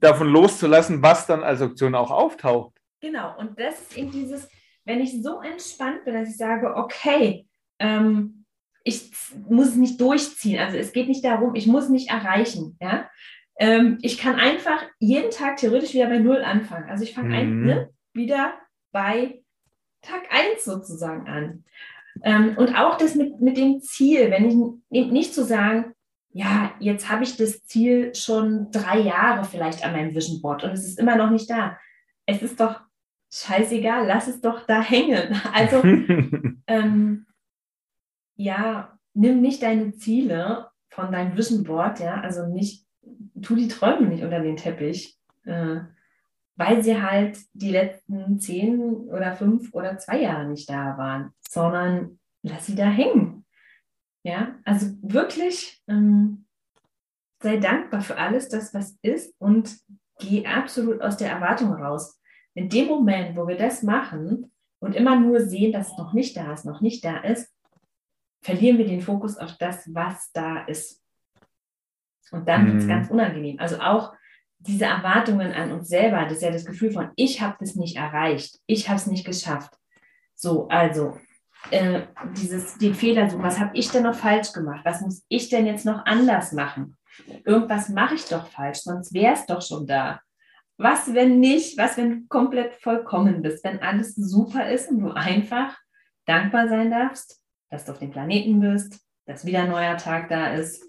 davon 0.00 0.28
loszulassen, 0.28 1.02
was 1.02 1.26
dann 1.26 1.42
als 1.42 1.62
Option 1.62 1.94
auch 1.94 2.10
auftaucht. 2.10 2.76
Genau, 3.00 3.36
und 3.38 3.58
das 3.58 3.80
ist 3.80 3.96
eben 3.96 4.10
dieses, 4.10 4.48
wenn 4.84 5.00
ich 5.00 5.22
so 5.22 5.40
entspannt 5.40 6.04
bin, 6.04 6.14
dass 6.14 6.28
ich 6.28 6.36
sage, 6.36 6.74
okay, 6.76 7.46
ähm, 7.78 8.44
ich 8.82 9.10
muss 9.48 9.68
es 9.68 9.76
nicht 9.76 10.00
durchziehen. 10.00 10.58
Also 10.58 10.76
es 10.76 10.92
geht 10.92 11.08
nicht 11.08 11.24
darum, 11.24 11.54
ich 11.54 11.66
muss 11.66 11.88
nicht 11.88 12.10
erreichen. 12.10 12.76
Ja? 12.80 13.08
Ähm, 13.58 13.98
ich 14.02 14.18
kann 14.18 14.36
einfach 14.36 14.82
jeden 14.98 15.30
Tag 15.30 15.58
theoretisch 15.58 15.94
wieder 15.94 16.08
bei 16.08 16.18
Null 16.18 16.42
anfangen. 16.42 16.88
Also 16.88 17.04
ich 17.04 17.14
fange 17.14 17.44
Mhm. 17.44 17.66
ne, 17.66 17.90
wieder 18.12 18.54
bei 18.92 19.42
Tag 20.02 20.22
1 20.30 20.64
sozusagen 20.64 21.26
an. 21.28 21.64
Ähm, 22.22 22.56
und 22.56 22.76
auch 22.78 22.96
das 22.96 23.14
mit, 23.14 23.40
mit 23.40 23.56
dem 23.56 23.80
Ziel, 23.80 24.30
wenn 24.30 24.82
ich 24.90 25.06
nicht 25.10 25.34
zu 25.34 25.44
sagen, 25.44 25.94
ja, 26.30 26.72
jetzt 26.80 27.08
habe 27.08 27.22
ich 27.24 27.36
das 27.36 27.64
Ziel 27.64 28.14
schon 28.14 28.70
drei 28.72 28.98
Jahre 28.98 29.44
vielleicht 29.44 29.84
an 29.84 29.92
meinem 29.92 30.14
Vision 30.14 30.42
Board 30.42 30.64
und 30.64 30.70
es 30.70 30.84
ist 30.84 30.98
immer 30.98 31.16
noch 31.16 31.30
nicht 31.30 31.48
da. 31.48 31.78
Es 32.26 32.42
ist 32.42 32.58
doch 32.58 32.80
scheißegal, 33.32 34.06
lass 34.06 34.26
es 34.28 34.40
doch 34.40 34.66
da 34.66 34.82
hängen. 34.82 35.40
Also 35.52 35.82
ähm, 36.66 37.26
ja, 38.36 38.98
nimm 39.14 39.40
nicht 39.40 39.62
deine 39.62 39.92
Ziele 39.94 40.68
von 40.88 41.12
deinem 41.12 41.36
Vision 41.36 41.62
Board, 41.64 42.00
ja, 42.00 42.20
also 42.20 42.46
nicht, 42.46 42.83
tu 43.42 43.54
die 43.54 43.68
Träume 43.68 44.06
nicht 44.08 44.24
unter 44.24 44.40
den 44.40 44.56
Teppich, 44.56 45.18
äh, 45.44 45.80
weil 46.56 46.82
sie 46.82 47.00
halt 47.00 47.38
die 47.52 47.70
letzten 47.70 48.38
zehn 48.38 48.80
oder 49.08 49.34
fünf 49.34 49.72
oder 49.74 49.98
zwei 49.98 50.20
Jahre 50.20 50.46
nicht 50.48 50.70
da 50.70 50.96
waren, 50.96 51.32
sondern 51.48 52.18
lass 52.42 52.66
sie 52.66 52.76
da 52.76 52.86
hängen. 52.86 53.44
Ja, 54.22 54.54
also 54.64 54.86
wirklich 55.02 55.82
ähm, 55.86 56.46
sei 57.42 57.58
dankbar 57.58 58.00
für 58.00 58.16
alles, 58.16 58.48
das 58.48 58.72
was 58.72 58.96
ist 59.02 59.34
und 59.38 59.76
geh 60.18 60.46
absolut 60.46 61.02
aus 61.02 61.16
der 61.18 61.30
Erwartung 61.30 61.74
raus. 61.74 62.20
In 62.54 62.68
dem 62.68 62.86
Moment, 62.86 63.36
wo 63.36 63.46
wir 63.46 63.56
das 63.56 63.82
machen 63.82 64.50
und 64.78 64.94
immer 64.94 65.18
nur 65.18 65.40
sehen, 65.40 65.72
dass 65.72 65.90
es 65.90 65.98
noch 65.98 66.14
nicht 66.14 66.36
da 66.36 66.52
ist, 66.52 66.64
noch 66.64 66.80
nicht 66.80 67.04
da 67.04 67.18
ist, 67.18 67.52
verlieren 68.40 68.78
wir 68.78 68.86
den 68.86 69.00
Fokus 69.00 69.36
auf 69.36 69.56
das, 69.58 69.92
was 69.92 70.30
da 70.32 70.64
ist. 70.64 71.03
Und 72.32 72.48
dann 72.48 72.66
wird 72.66 72.76
es 72.78 72.84
Mhm. 72.84 72.88
ganz 72.88 73.10
unangenehm. 73.10 73.58
Also 73.58 73.80
auch 73.80 74.14
diese 74.58 74.86
Erwartungen 74.86 75.52
an 75.52 75.72
uns 75.72 75.88
selber, 75.88 76.22
das 76.24 76.34
ist 76.34 76.42
ja 76.42 76.50
das 76.50 76.64
Gefühl 76.64 76.90
von, 76.90 77.10
ich 77.16 77.40
habe 77.42 77.56
das 77.60 77.74
nicht 77.74 77.96
erreicht, 77.96 78.58
ich 78.66 78.88
habe 78.88 78.98
es 78.98 79.06
nicht 79.06 79.26
geschafft. 79.26 79.74
So, 80.34 80.68
also 80.68 81.18
äh, 81.70 82.02
dieses, 82.36 82.76
den 82.78 82.94
Fehler, 82.94 83.28
so, 83.28 83.42
was 83.42 83.58
habe 83.58 83.76
ich 83.76 83.90
denn 83.90 84.04
noch 84.04 84.14
falsch 84.14 84.52
gemacht? 84.52 84.80
Was 84.84 85.00
muss 85.00 85.24
ich 85.28 85.48
denn 85.48 85.66
jetzt 85.66 85.84
noch 85.84 86.04
anders 86.06 86.52
machen? 86.52 86.96
Irgendwas 87.44 87.88
mache 87.90 88.14
ich 88.14 88.24
doch 88.26 88.46
falsch, 88.48 88.80
sonst 88.80 89.12
wäre 89.14 89.34
es 89.34 89.46
doch 89.46 89.62
schon 89.62 89.86
da. 89.86 90.20
Was, 90.76 91.14
wenn 91.14 91.38
nicht? 91.38 91.78
Was, 91.78 91.96
wenn 91.96 92.10
du 92.10 92.26
komplett 92.28 92.74
vollkommen 92.76 93.42
bist? 93.42 93.62
Wenn 93.64 93.80
alles 93.80 94.16
super 94.16 94.68
ist 94.68 94.90
und 94.90 95.00
du 95.00 95.12
einfach 95.12 95.78
dankbar 96.26 96.68
sein 96.68 96.90
darfst, 96.90 97.40
dass 97.70 97.84
du 97.84 97.92
auf 97.92 97.98
dem 97.98 98.10
Planeten 98.10 98.58
bist, 98.60 99.00
dass 99.26 99.46
wieder 99.46 99.60
ein 99.62 99.70
neuer 99.70 99.96
Tag 99.96 100.28
da 100.28 100.52
ist, 100.54 100.84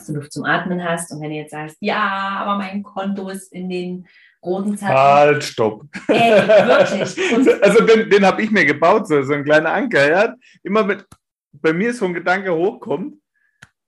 dass 0.00 0.06
du 0.06 0.14
Luft 0.14 0.32
zum 0.32 0.44
Atmen 0.44 0.82
hast. 0.82 1.12
Und 1.12 1.20
wenn 1.20 1.30
du 1.30 1.36
jetzt 1.36 1.52
sagst, 1.52 1.76
ja, 1.80 2.00
aber 2.40 2.58
mein 2.58 2.82
Konto 2.82 3.28
ist 3.28 3.52
in 3.52 3.68
den 3.68 4.08
roten 4.42 4.76
Zahlen. 4.76 4.96
Halt, 4.96 5.44
stopp. 5.44 5.84
Ey, 6.08 6.32
wirklich. 6.32 7.32
Und 7.36 7.62
Also 7.62 7.84
den, 7.84 8.08
den 8.08 8.24
habe 8.24 8.42
ich 8.42 8.50
mir 8.50 8.64
gebaut, 8.64 9.06
so, 9.06 9.22
so 9.22 9.32
ein 9.32 9.44
kleiner 9.44 9.72
Anker. 9.72 10.10
Ja? 10.10 10.34
Immer 10.62 10.84
mit, 10.84 11.06
bei 11.52 11.72
mir 11.72 11.92
so 11.92 12.06
ein 12.06 12.14
Gedanke 12.14 12.54
hochkommt, 12.54 13.16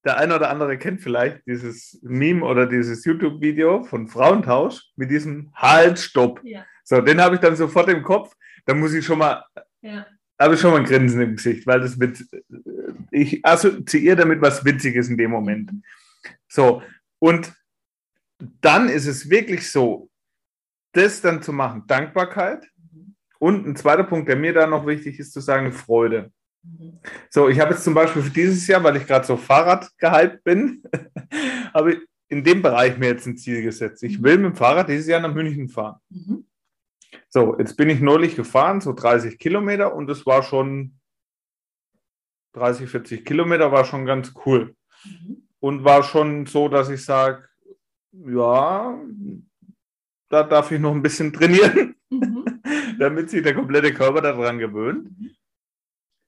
der 0.04 0.19
eine 0.19 0.37
oder 0.37 0.50
andere 0.50 0.78
kennt 0.78 1.00
vielleicht 1.00 1.47
dieses 1.47 1.99
Meme 2.02 2.45
oder 2.45 2.66
dieses 2.66 3.04
YouTube-Video 3.04 3.85
von 3.85 4.09
Frauentausch 4.09 4.83
mit 4.97 5.11
diesem 5.11 5.52
Halt, 5.54 5.99
stopp. 5.99 6.40
Ja. 6.45 6.66
So, 6.85 7.00
den 7.00 7.21
habe 7.21 7.37
ich 7.37 7.40
dann 7.40 7.57
sofort 7.57 7.88
im 7.88 8.02
Kopf. 8.02 8.35
Da 8.66 8.75
muss 8.75 8.92
ich 8.92 9.04
schon 9.04 9.19
mal, 9.19 9.45
ja, 9.81 10.07
habe 10.38 10.54
ich 10.54 10.61
schon 10.61 10.73
mal 10.73 10.78
ein 10.78 10.85
Grinsen 10.85 11.23
im 11.23 11.37
Gesicht, 11.37 11.66
weil 11.66 11.81
das 11.81 11.97
mit, 11.97 12.25
ich 13.11 13.45
assoziiere 13.45 14.16
damit 14.16 14.40
was 14.40 14.64
Witziges 14.64 15.09
in 15.09 15.16
dem 15.16 15.31
Moment. 15.31 15.71
So, 16.49 16.83
und 17.19 17.52
dann 18.61 18.88
ist 18.88 19.07
es 19.07 19.31
wirklich 19.31 19.71
so, 19.71 20.11
das 20.93 21.21
dann 21.21 21.43
zu 21.43 21.52
machen, 21.52 21.85
Dankbarkeit. 21.87 22.69
Und 23.38 23.67
ein 23.67 23.76
zweiter 23.76 24.05
Punkt, 24.05 24.29
der 24.29 24.37
mir 24.37 24.52
da 24.52 24.67
noch 24.67 24.87
wichtig 24.87 25.19
ist, 25.19 25.33
zu 25.33 25.41
sagen, 25.41 25.73
Freude. 25.73 26.33
So, 27.31 27.49
ich 27.49 27.59
habe 27.59 27.73
jetzt 27.73 27.83
zum 27.83 27.95
Beispiel 27.95 28.23
für 28.23 28.31
dieses 28.31 28.67
Jahr, 28.69 28.85
weil 28.85 28.97
ich 28.97 29.07
gerade 29.07 29.26
so 29.26 29.37
Fahrrad 29.37 29.91
gehypt 29.99 30.45
bin, 30.45 30.83
habe 31.75 31.95
ich 31.95 31.99
in 32.29 32.45
dem 32.45 32.62
Bereich 32.62 32.97
mir 32.99 33.09
jetzt 33.09 33.26
ein 33.26 33.37
Ziel 33.37 33.62
gesetzt. 33.62 34.02
Ich 34.02 34.23
will 34.23 34.38
mit 34.38 34.52
dem 34.52 34.57
Fahrrad 34.57 34.88
dieses 34.88 35.09
Jahr 35.09 35.21
nach 35.21 35.35
München 35.35 35.69
fahren. 35.69 36.00
So, 37.29 37.59
jetzt 37.59 37.76
bin 37.76 37.91
ich 37.91 38.00
neulich 38.00 38.37
gefahren, 38.37 38.81
so 38.81 38.93
30 38.93 39.38
Kilometer 39.38 39.95
und 39.95 40.09
es 40.09 40.25
war 40.25 40.43
schon 40.43 40.99
30, 42.55 42.88
40 42.88 43.25
Kilometer, 43.25 43.73
war 43.73 43.85
schon 43.85 44.07
ganz 44.07 44.33
cool. 44.47 44.76
Und 45.62 45.85
war 45.85 46.02
schon 46.02 46.47
so, 46.47 46.69
dass 46.69 46.88
ich 46.88 47.04
sage, 47.04 47.45
ja, 48.12 48.99
da 50.28 50.42
darf 50.42 50.73
ich 50.73 50.81
noch 50.81 50.92
ein 50.92 51.02
bisschen 51.02 51.33
trainieren, 51.33 51.95
Mhm. 52.11 52.45
damit 52.99 53.31
sich 53.31 53.42
der 53.42 53.54
komplette 53.54 53.95
Körper 53.95 54.21
daran 54.21 54.59
gewöhnt. 54.59 55.09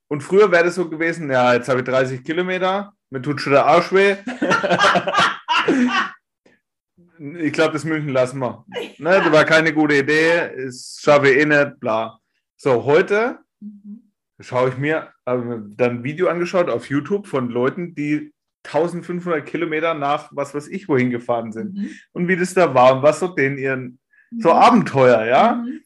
Und 0.08 0.22
früher 0.22 0.50
wäre 0.50 0.64
das 0.64 0.76
so 0.76 0.88
gewesen, 0.88 1.30
ja, 1.30 1.52
jetzt 1.52 1.68
habe 1.68 1.80
ich 1.80 1.84
30 1.86 2.24
Kilometer, 2.24 2.94
mir 3.10 3.20
tut 3.20 3.40
schon 3.40 3.52
der 3.52 3.66
Arsch 3.66 3.92
weh. 3.92 4.16
ich 7.38 7.52
glaube, 7.52 7.72
das 7.72 7.84
München 7.84 8.10
lassen 8.10 8.38
wir. 8.38 8.64
Ne, 8.98 9.20
das 9.22 9.32
war 9.32 9.44
keine 9.44 9.72
gute 9.74 9.96
Idee, 9.98 10.64
das 10.64 10.98
schaffe 11.02 11.30
ich 11.30 11.38
eh 11.38 11.44
nicht, 11.46 11.80
bla. 11.80 12.18
So, 12.56 12.84
heute 12.84 13.40
Mhm. 13.60 14.12
schaue 14.40 14.70
ich 14.70 14.78
mir 14.78 15.12
ähm, 15.26 15.74
dann 15.76 15.98
ein 15.98 16.04
Video 16.04 16.28
angeschaut 16.28 16.68
auf 16.68 16.88
YouTube 16.90 17.26
von 17.26 17.48
Leuten, 17.48 17.94
die 17.94 18.33
1500 18.64 19.44
Kilometer 19.46 19.94
nach 19.94 20.30
was 20.32 20.54
weiß 20.54 20.68
ich 20.68 20.88
wohin 20.88 21.10
gefahren 21.10 21.52
sind 21.52 21.74
Mhm. 21.74 21.90
und 22.12 22.28
wie 22.28 22.36
das 22.36 22.54
da 22.54 22.74
war 22.74 22.96
und 22.96 23.02
was 23.02 23.20
so 23.20 23.28
den 23.28 23.58
ihren 23.58 23.98
so 24.38 24.50
Mhm. 24.50 24.56
Abenteuer, 24.56 25.24
ja. 25.26 25.54
Mhm. 25.56 25.80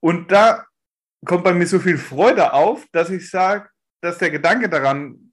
Und 0.00 0.30
da 0.32 0.64
kommt 1.24 1.44
bei 1.44 1.54
mir 1.54 1.66
so 1.66 1.78
viel 1.78 1.96
Freude 1.98 2.52
auf, 2.52 2.86
dass 2.92 3.10
ich 3.10 3.28
sage, 3.30 3.68
dass 4.02 4.18
der 4.18 4.30
Gedanke 4.30 4.68
daran, 4.68 5.32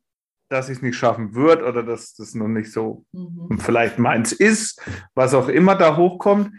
dass 0.50 0.70
ich 0.70 0.78
es 0.78 0.82
nicht 0.84 0.96
schaffen 0.96 1.34
würde 1.36 1.66
oder 1.66 1.84
dass 1.84 2.14
das 2.16 2.34
noch 2.36 2.48
nicht 2.48 2.72
so 2.72 3.06
Mhm. 3.12 3.60
vielleicht 3.60 4.00
meins 4.00 4.32
ist, 4.32 4.82
was 5.16 5.34
auch 5.34 5.50
immer 5.50 5.76
da 5.76 5.98
hochkommt, 5.98 6.52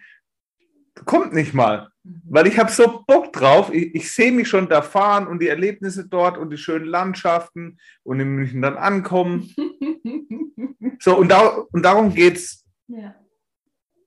kommt 1.04 1.33
nicht 1.33 1.54
mal. 1.54 1.88
Mhm. 2.04 2.23
Weil 2.28 2.47
ich 2.47 2.59
habe 2.59 2.71
so 2.71 3.04
Bock 3.06 3.33
drauf. 3.33 3.73
Ich, 3.73 3.95
ich 3.95 4.12
sehe 4.12 4.33
mich 4.33 4.49
schon 4.49 4.68
da 4.68 4.83
fahren 4.83 5.26
und 5.26 5.40
die 5.40 5.49
Erlebnisse 5.49 6.06
dort 6.06 6.37
und 6.38 6.50
die 6.50 6.59
schönen 6.59 6.87
Landschaften 6.87 7.78
und 8.02 8.21
in 8.21 8.28
München 8.35 8.62
dann 8.62 8.76
ankommen. 8.76 9.52
So, 11.06 11.16
und, 11.16 11.28
da, 11.28 11.46
und 11.46 11.84
darum 11.84 12.12
geht's. 12.12 12.64
ja. 12.88 13.14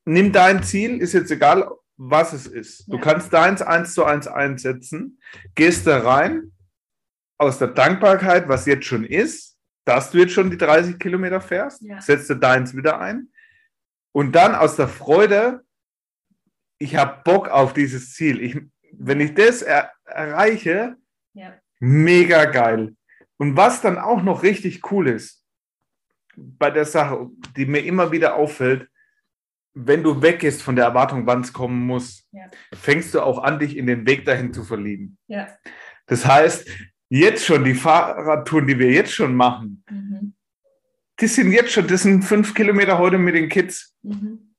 Nimm 0.03 0.34
dein 0.34 0.63
Ziel, 0.63 1.00
ist 1.01 1.13
jetzt 1.13 1.32
egal, 1.32 1.72
was 1.96 2.34
es 2.34 2.46
ist. 2.46 2.86
Du 2.91 2.98
Ja. 2.98 3.01
kannst 3.01 3.32
deins 3.32 3.62
eins 3.62 3.94
zu 3.94 4.03
eins 4.03 4.27
einsetzen, 4.27 5.22
gehst 5.56 5.88
da 5.88 6.00
rein, 6.00 6.51
aus 7.38 7.58
der 7.58 7.70
Dankbarkeit, 7.70 8.50
was 8.50 8.65
jetzt 8.65 8.86
schon 8.86 9.06
ist, 9.06 9.58
dass 9.86 10.12
du 10.12 10.18
jetzt 10.18 10.34
schon 10.34 10.51
die 10.51 10.58
30 10.58 11.00
Kilometer 11.00 11.39
fährst, 11.39 11.84
Ja. 11.84 12.01
setzt 12.01 12.29
du 12.29 12.36
deins 12.36 12.75
wieder 12.75 13.00
ein. 13.00 13.32
Und 14.12 14.34
dann 14.34 14.53
aus 14.53 14.75
der 14.75 14.89
Freude, 14.89 15.63
ich 16.79 16.98
habe 16.98 17.22
Bock 17.24 17.48
auf 17.48 17.72
dieses 17.72 18.13
Ziel. 18.13 18.41
Ich, 18.41 18.60
wenn 18.91 19.22
ich 19.22 19.36
das 19.36 19.62
er, 19.62 19.94
erreiche, 20.03 20.98
Ja. 21.34 21.53
mega 21.79 22.44
geil. 22.44 22.94
Und 23.38 23.56
was 23.56 23.79
dann 23.82 23.98
auch 23.98 24.22
noch 24.22 24.44
richtig 24.44 24.91
cool 24.91 25.08
ist, 25.08 25.46
bei 26.58 26.72
der 26.72 26.86
Sache, 26.86 27.29
die 27.55 27.65
mir 27.65 27.84
immer 27.84 28.12
wieder 28.12 28.36
auffällt, 28.36 28.88
wenn 29.74 30.03
du 30.03 30.22
weggehst 30.22 30.62
von 30.62 30.75
der 30.75 30.86
Erwartung, 30.86 31.25
wann 31.27 31.41
es 31.41 31.53
kommen 31.53 31.86
muss, 31.86 32.27
Ja. 32.31 32.46
fängst 32.74 33.13
du 33.13 33.22
auch 33.22 33.39
an, 33.43 33.60
dich 33.60 33.77
in 33.77 33.86
den 33.88 34.05
Weg 34.08 34.25
dahin 34.25 34.53
zu 34.53 34.63
verlieben. 34.63 35.17
Ja. 35.27 35.48
Das 36.08 36.25
heißt, 36.25 36.67
jetzt 37.10 37.46
schon 37.46 37.63
die 37.63 37.75
Fahrradtouren, 37.75 38.67
die 38.67 38.79
wir 38.79 38.91
jetzt 38.91 39.13
schon 39.13 39.36
machen, 39.36 39.84
Mhm. 39.89 40.34
die 41.19 41.27
sind 41.27 41.51
jetzt 41.51 41.72
schon, 41.72 41.88
das 41.88 42.03
sind 42.03 42.24
fünf 42.24 42.53
Kilometer 42.55 42.98
heute 42.98 43.17
mit 43.17 43.36
den 43.36 43.48
Kids. 43.50 43.96
Mhm. 44.01 44.55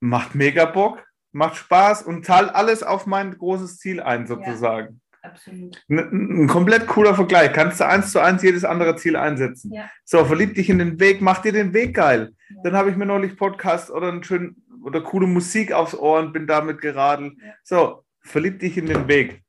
Macht 0.00 0.34
mega 0.34 0.66
Bock, 0.66 1.02
macht 1.32 1.56
Spaß 1.56 2.02
und 2.02 2.26
zahlt 2.26 2.54
alles 2.54 2.82
auf 2.82 3.06
mein 3.06 3.36
großes 3.36 3.78
Ziel 3.78 4.00
ein, 4.00 4.26
sozusagen. 4.26 5.00
Absolut. 5.24 5.82
Ein, 5.88 6.42
ein 6.42 6.48
komplett 6.48 6.86
cooler 6.86 7.14
Vergleich. 7.14 7.52
Kannst 7.52 7.80
du 7.80 7.86
eins 7.86 8.12
zu 8.12 8.20
eins 8.20 8.42
jedes 8.42 8.64
andere 8.64 8.96
Ziel 8.96 9.16
einsetzen. 9.16 9.72
Ja. 9.72 9.90
So, 10.04 10.24
verlieb 10.24 10.54
dich 10.54 10.68
in 10.68 10.78
den 10.78 11.00
Weg, 11.00 11.22
mach 11.22 11.40
dir 11.40 11.52
den 11.52 11.72
Weg 11.72 11.94
geil. 11.94 12.34
Ja. 12.50 12.56
Dann 12.64 12.76
habe 12.76 12.90
ich 12.90 12.96
mir 12.96 13.06
neulich 13.06 13.36
Podcast 13.36 13.90
oder 13.90 14.08
einen 14.08 14.22
schönen 14.22 14.62
oder 14.82 15.00
coole 15.00 15.26
Musik 15.26 15.72
aufs 15.72 15.94
Ohr 15.94 16.18
und 16.18 16.34
bin 16.34 16.46
damit 16.46 16.82
geradelt. 16.82 17.34
Ja. 17.42 17.54
So, 17.62 18.04
verlieb 18.20 18.58
dich 18.60 18.76
in 18.76 18.86
den 18.86 19.08
Weg. 19.08 19.42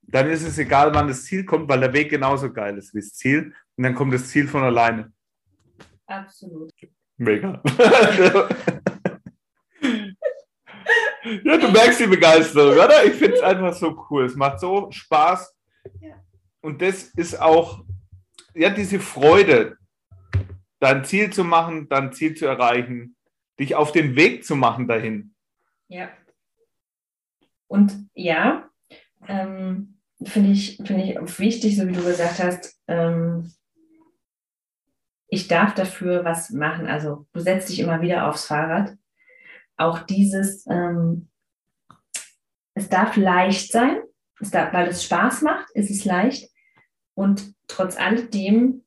Dann 0.00 0.30
ist 0.30 0.46
es 0.46 0.58
egal, 0.58 0.94
wann 0.94 1.08
das 1.08 1.24
Ziel 1.24 1.44
kommt, 1.44 1.68
weil 1.68 1.80
der 1.80 1.92
Weg 1.92 2.10
genauso 2.10 2.50
geil 2.50 2.78
ist 2.78 2.94
wie 2.94 3.00
das 3.00 3.12
Ziel. 3.12 3.54
Und 3.76 3.84
dann 3.84 3.94
kommt 3.94 4.14
das 4.14 4.28
Ziel 4.28 4.48
von 4.48 4.62
alleine. 4.62 5.12
Absolut. 6.06 6.72
Mega. 7.18 7.62
ja, 11.44 11.56
du 11.56 11.70
merkst 11.70 12.00
die 12.00 12.06
Begeisterung, 12.06 12.74
oder? 12.74 13.04
Ich 13.04 13.14
finde 13.14 13.36
es 13.36 13.42
einfach 13.42 13.72
so 13.72 14.06
cool. 14.10 14.24
Es 14.24 14.34
macht 14.34 14.60
so 14.60 14.90
Spaß. 14.90 15.54
Ja. 16.00 16.14
Und 16.60 16.80
das 16.82 17.04
ist 17.14 17.40
auch, 17.40 17.84
ja, 18.54 18.70
diese 18.70 19.00
Freude, 19.00 19.76
dein 20.78 21.04
Ziel 21.04 21.32
zu 21.32 21.44
machen, 21.44 21.88
dein 21.88 22.12
Ziel 22.12 22.34
zu 22.34 22.46
erreichen, 22.46 23.16
dich 23.58 23.74
auf 23.74 23.92
den 23.92 24.16
Weg 24.16 24.44
zu 24.44 24.56
machen 24.56 24.88
dahin. 24.88 25.34
Ja. 25.88 26.08
Und 27.68 28.08
ja, 28.14 28.68
ähm, 29.28 29.98
finde 30.24 30.50
ich, 30.50 30.76
finde 30.84 31.02
ich 31.04 31.38
wichtig, 31.38 31.76
so 31.76 31.86
wie 31.86 31.92
du 31.92 32.02
gesagt 32.02 32.38
hast, 32.38 32.78
ähm, 32.88 33.52
ich 35.28 35.48
darf 35.48 35.74
dafür 35.74 36.24
was 36.24 36.50
machen. 36.50 36.86
Also 36.86 37.26
du 37.32 37.40
setzt 37.40 37.70
dich 37.70 37.80
immer 37.80 38.02
wieder 38.02 38.28
aufs 38.28 38.46
Fahrrad. 38.46 38.96
Auch 39.82 40.00
dieses, 40.00 40.66
ähm, 40.68 41.28
es 42.74 42.88
darf 42.88 43.16
leicht 43.16 43.72
sein, 43.72 43.98
es 44.40 44.50
darf, 44.50 44.72
weil 44.72 44.88
es 44.88 45.04
Spaß 45.04 45.42
macht, 45.42 45.70
ist 45.74 45.90
es 45.90 46.04
leicht. 46.04 46.50
Und 47.14 47.54
trotz 47.66 47.96
alledem 47.98 48.82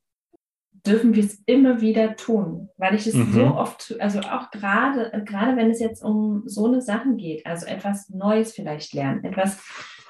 dürfen 0.86 1.14
wir 1.14 1.24
es 1.24 1.42
immer 1.46 1.80
wieder 1.80 2.16
tun, 2.16 2.68
weil 2.76 2.94
ich 2.94 3.06
es 3.06 3.14
Mhm. 3.14 3.32
so 3.32 3.44
oft, 3.54 3.96
also 4.00 4.20
auch 4.20 4.50
gerade, 4.50 5.10
gerade 5.24 5.56
wenn 5.56 5.70
es 5.70 5.80
jetzt 5.80 6.02
um 6.02 6.42
so 6.46 6.66
eine 6.66 6.80
Sachen 6.80 7.16
geht, 7.16 7.44
also 7.44 7.66
etwas 7.66 8.08
Neues 8.08 8.52
vielleicht 8.52 8.94
lernen, 8.94 9.24
etwas 9.24 9.62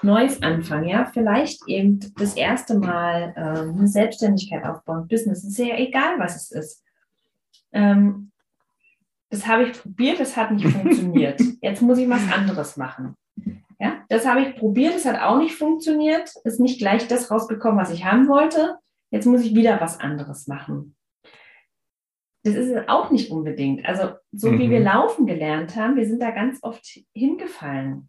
Neues 0.03 0.43
anfangen, 0.43 0.89
ja, 0.89 1.07
vielleicht 1.07 1.67
eben 1.67 2.01
das 2.19 2.37
erste 2.37 2.79
Mal 2.79 3.33
ähm, 3.37 3.79
eine 3.79 3.89
Selbstständigkeit 3.89 4.65
aufbauen, 4.65 5.09
Business, 5.09 5.43
ist 5.45 5.59
ja 5.59 5.77
egal, 5.77 6.19
was 6.19 6.37
es 6.37 6.51
ist. 6.51 6.85
Ähm, 7.73 8.31
das 9.31 9.47
habe 9.47 9.65
ich 9.65 9.73
probiert, 9.73 10.21
das 10.21 10.37
hat 10.37 10.53
nicht 10.53 10.69
funktioniert. 10.69 11.41
Jetzt 11.61 11.83
muss 11.83 11.99
ich 11.99 12.09
was 12.09 12.33
anderes 12.33 12.77
machen. 12.77 13.15
Ja, 13.79 14.05
das 14.09 14.27
habe 14.27 14.41
ich 14.41 14.57
probiert, 14.57 14.95
das 14.95 15.05
hat 15.05 15.21
auch 15.21 15.39
nicht 15.39 15.55
funktioniert, 15.55 16.33
ist 16.45 16.61
nicht 16.61 16.79
gleich 16.79 17.07
das 17.09 17.31
rausgekommen, 17.31 17.79
was 17.79 17.91
ich 17.91 18.05
haben 18.05 18.27
wollte. 18.29 18.79
Jetzt 19.11 19.27
muss 19.27 19.43
ich 19.43 19.55
wieder 19.55 19.81
was 19.81 20.01
anderes 20.01 20.47
machen. 20.47 20.97
Das 22.43 22.55
ist 22.55 22.69
es 22.71 22.89
auch 22.89 23.11
nicht 23.11 23.31
unbedingt. 23.31 23.85
Also, 23.85 24.15
so 24.33 24.53
wie 24.53 24.69
Mhm. 24.69 24.71
wir 24.71 24.81
laufen 24.81 25.27
gelernt 25.27 25.75
haben, 25.77 25.97
wir 25.97 26.07
sind 26.07 26.23
da 26.23 26.31
ganz 26.31 26.59
oft 26.63 26.85
hingefallen. 27.13 28.09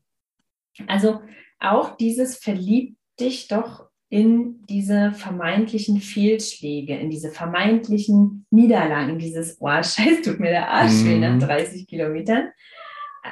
Also, 0.86 1.22
auch 1.60 1.98
dieses 1.98 2.38
verliebt 2.38 2.98
dich 3.20 3.48
doch 3.48 3.90
in 4.10 4.66
diese 4.68 5.12
vermeintlichen 5.12 6.00
Fehlschläge, 6.00 6.96
in 6.96 7.10
diese 7.10 7.30
vermeintlichen 7.30 8.46
Niederlagen, 8.52 9.12
in 9.12 9.20
dieses, 9.20 9.58
oh, 9.60 9.68
scheiß, 9.84 10.22
tut 10.24 10.40
mir 10.40 10.50
der 10.50 10.70
Arsch 10.70 11.04
weh 11.04 11.18
nach 11.20 11.36
Mhm. 11.36 11.40
30 11.42 11.88
Kilometern. 11.88 12.50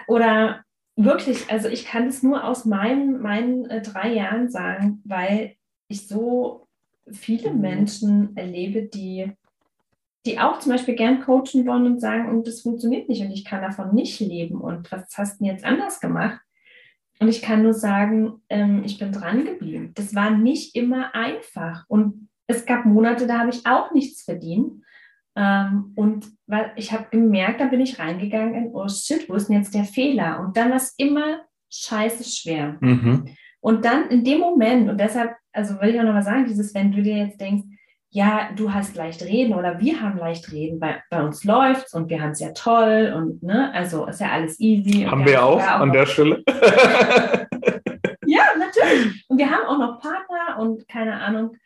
Oder 0.07 0.63
wirklich, 0.97 1.49
also 1.49 1.69
ich 1.69 1.85
kann 1.85 2.07
es 2.07 2.23
nur 2.23 2.43
aus 2.43 2.65
meinen, 2.65 3.21
meinen 3.21 3.65
äh, 3.69 3.81
drei 3.81 4.13
Jahren 4.13 4.49
sagen, 4.49 5.01
weil 5.05 5.55
ich 5.87 6.07
so 6.07 6.67
viele 7.09 7.53
Mhm. 7.53 7.61
Menschen 7.61 8.35
erlebe, 8.37 8.83
die, 8.83 9.31
die 10.25 10.39
auch 10.39 10.59
zum 10.59 10.73
Beispiel 10.73 10.95
gern 10.95 11.21
coachen 11.21 11.65
wollen 11.65 11.85
und 11.85 12.01
sagen, 12.01 12.29
und 12.29 12.47
das 12.47 12.61
funktioniert 12.61 13.07
nicht 13.07 13.21
und 13.21 13.31
ich 13.31 13.45
kann 13.45 13.61
davon 13.61 13.93
nicht 13.93 14.19
leben 14.19 14.59
und 14.59 14.91
was 14.91 15.07
hast 15.15 15.39
du 15.39 15.45
denn 15.45 15.53
jetzt 15.53 15.63
anders 15.65 15.99
gemacht? 16.01 16.41
Und 17.19 17.29
ich 17.29 17.41
kann 17.41 17.63
nur 17.63 17.73
sagen, 17.73 18.41
ähm, 18.49 18.83
ich 18.85 18.99
bin 18.99 19.11
dran 19.11 19.45
geblieben. 19.45 19.91
Das 19.95 20.15
war 20.15 20.31
nicht 20.31 20.75
immer 20.75 21.15
einfach. 21.15 21.85
Und 21.87 22.29
es 22.47 22.65
gab 22.65 22.85
Monate, 22.85 23.25
da 23.27 23.39
habe 23.39 23.49
ich 23.49 23.65
auch 23.65 23.91
nichts 23.91 24.23
verdient. 24.23 24.83
Ähm, 25.35 25.93
und 25.95 26.27
weil 26.47 26.71
ich 26.75 26.91
habe 26.91 27.07
gemerkt, 27.11 27.59
da 27.59 27.65
bin 27.65 27.81
ich 27.81 27.99
reingegangen 27.99 28.55
in, 28.55 28.75
oh 28.75 28.87
shit, 28.87 29.29
wo 29.29 29.35
ist 29.35 29.47
denn 29.47 29.57
jetzt 29.57 29.73
der 29.73 29.85
Fehler? 29.85 30.39
Und 30.39 30.55
dann 30.57 30.69
war 30.69 30.77
es 30.77 30.93
immer 30.97 31.41
scheiße 31.71 32.23
schwer. 32.23 32.77
Mhm. 32.79 33.25
Und 33.59 33.83
dann 33.83 34.09
in 34.09 34.23
dem 34.23 34.39
Moment, 34.39 34.89
und 34.89 34.99
deshalb, 34.99 35.35
also 35.51 35.79
will 35.81 35.89
ich 35.89 35.99
auch 35.99 36.03
noch 36.03 36.13
mal 36.13 36.21
sagen, 36.21 36.45
dieses, 36.45 36.73
wenn 36.73 36.91
du 36.91 37.01
dir 37.01 37.17
jetzt 37.17 37.41
denkst, 37.41 37.65
ja, 38.15 38.49
du 38.55 38.73
hast 38.73 38.95
leicht 38.95 39.21
reden 39.23 39.55
oder 39.55 39.81
wir 39.81 39.99
haben 39.99 40.17
leicht 40.17 40.49
reden, 40.53 40.79
bei, 40.79 41.03
bei 41.09 41.21
uns 41.21 41.43
läuft's 41.43 41.93
und 41.93 42.09
wir 42.09 42.21
haben 42.21 42.31
es 42.31 42.39
ja 42.39 42.53
toll 42.53 43.13
und 43.13 43.43
ne, 43.43 43.73
also 43.73 44.05
ist 44.05 44.21
ja 44.21 44.31
alles 44.31 44.57
easy. 44.57 45.03
Haben 45.03 45.25
wir 45.25 45.43
auch 45.43 45.59
sogar 45.59 45.81
an 45.81 45.91
der 45.91 46.05
Stelle. 46.05 46.43
Ja, 48.27 48.41
natürlich. 48.57 49.23
Und 49.27 49.37
wir 49.37 49.51
haben 49.51 49.67
auch 49.67 49.77
noch 49.77 49.99
Partner 49.99 50.57
und 50.59 50.87
keine 50.87 51.21
Ahnung, 51.21 51.57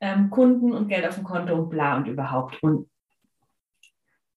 ähm, 0.00 0.30
Kunden 0.30 0.72
und 0.72 0.86
Geld 0.86 1.04
auf 1.04 1.16
dem 1.16 1.24
Konto 1.24 1.52
und 1.52 1.68
bla 1.68 1.96
und 1.96 2.06
überhaupt. 2.06 2.62
Und 2.62 2.88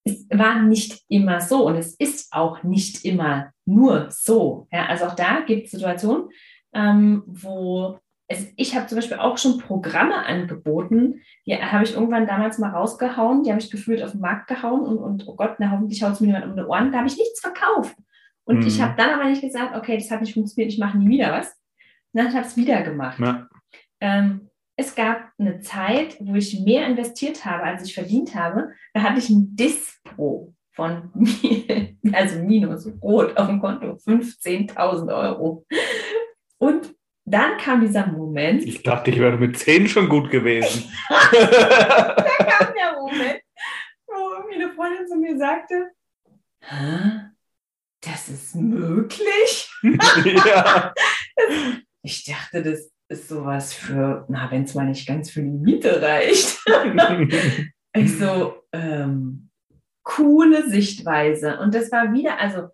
es 0.02 0.26
war 0.30 0.60
nicht 0.62 1.04
immer 1.08 1.40
so 1.40 1.64
und 1.68 1.76
es 1.76 1.94
ist 1.94 2.32
auch 2.32 2.64
nicht 2.64 3.04
immer 3.04 3.52
nur 3.66 4.10
so. 4.10 4.66
Ja, 4.72 4.86
also 4.86 5.06
auch 5.06 5.14
da 5.14 5.42
gibt 5.46 5.66
es 5.66 5.70
Situationen, 5.70 6.28
ähm, 6.74 7.22
wo 7.28 8.00
es, 8.30 8.46
ich 8.56 8.76
habe 8.76 8.86
zum 8.86 8.96
Beispiel 8.96 9.18
auch 9.18 9.38
schon 9.38 9.58
Programme 9.58 10.24
angeboten, 10.24 11.20
die 11.46 11.56
habe 11.56 11.82
ich 11.82 11.94
irgendwann 11.94 12.28
damals 12.28 12.58
mal 12.58 12.70
rausgehauen, 12.70 13.42
die 13.42 13.50
habe 13.50 13.60
ich 13.60 13.72
gefühlt 13.72 14.04
auf 14.04 14.12
den 14.12 14.20
Markt 14.20 14.46
gehauen 14.46 14.82
und, 14.82 14.98
und 14.98 15.26
oh 15.26 15.34
Gott, 15.34 15.56
na 15.58 15.72
hoffentlich 15.72 16.00
haut 16.04 16.12
es 16.12 16.20
mir 16.20 16.28
jemand 16.28 16.46
um 16.46 16.56
die 16.56 16.62
Ohren, 16.62 16.92
da 16.92 16.98
habe 16.98 17.08
ich 17.08 17.18
nichts 17.18 17.40
verkauft. 17.40 17.96
Und 18.44 18.60
Mhm. 18.60 18.66
ich 18.68 18.80
habe 18.80 18.94
dann 18.96 19.10
aber 19.10 19.28
nicht 19.28 19.42
gesagt, 19.42 19.76
okay, 19.76 19.96
das 19.96 20.12
hat 20.12 20.20
nicht 20.20 20.34
funktioniert, 20.34 20.72
ich 20.72 20.78
mache 20.78 20.96
nie 20.96 21.08
wieder 21.08 21.32
was. 21.32 21.48
Und 22.12 22.22
dann 22.22 22.28
habe 22.28 22.42
ich 22.42 22.46
es 22.46 22.56
wieder 22.56 22.82
gemacht. 22.82 23.18
Ja. 23.18 23.48
Ähm, 24.00 24.48
es 24.76 24.94
gab 24.94 25.32
eine 25.36 25.60
Zeit, 25.60 26.16
wo 26.20 26.36
ich 26.36 26.60
mehr 26.60 26.86
investiert 26.86 27.44
habe, 27.44 27.64
als 27.64 27.84
ich 27.84 27.94
verdient 27.94 28.36
habe. 28.36 28.70
Da 28.94 29.02
hatte 29.02 29.18
ich 29.18 29.28
ein 29.28 29.56
Dispro 29.56 30.54
von, 30.70 31.10
also 32.12 32.38
minus 32.38 32.88
rot 33.02 33.36
auf 33.36 33.48
dem 33.48 33.60
Konto, 33.60 33.98
15.000 34.06 35.12
Euro. 35.14 35.66
Und 36.58 36.94
dann 37.32 37.58
kam 37.58 37.80
dieser 37.80 38.06
Moment. 38.06 38.64
Ich 38.64 38.82
dachte, 38.82 39.10
ich 39.10 39.18
wäre 39.18 39.36
mit 39.36 39.58
10 39.58 39.88
schon 39.88 40.08
gut 40.08 40.30
gewesen. 40.30 40.90
da 41.08 42.14
kam 42.14 42.74
der 42.74 42.98
Moment, 42.98 43.40
wo 44.06 44.52
eine 44.52 44.72
Freundin 44.72 45.06
zu 45.06 45.16
mir 45.16 45.36
sagte, 45.38 45.90
das 48.00 48.28
ist 48.28 48.54
möglich? 48.54 49.70
ja. 50.24 50.94
Ich 52.02 52.24
dachte, 52.24 52.62
das 52.62 52.90
ist 53.08 53.28
sowas 53.28 53.74
für, 53.74 54.24
na, 54.30 54.50
wenn 54.50 54.62
es 54.62 54.74
mal 54.74 54.86
nicht 54.86 55.06
ganz 55.06 55.30
für 55.30 55.42
die 55.42 55.50
Miete 55.50 56.00
reicht. 56.00 56.58
ich 57.94 58.18
so, 58.18 58.62
ähm, 58.72 59.50
coole 60.02 60.66
Sichtweise. 60.70 61.58
Und 61.60 61.74
das 61.74 61.92
war 61.92 62.10
wieder, 62.14 62.38
also, 62.38 62.68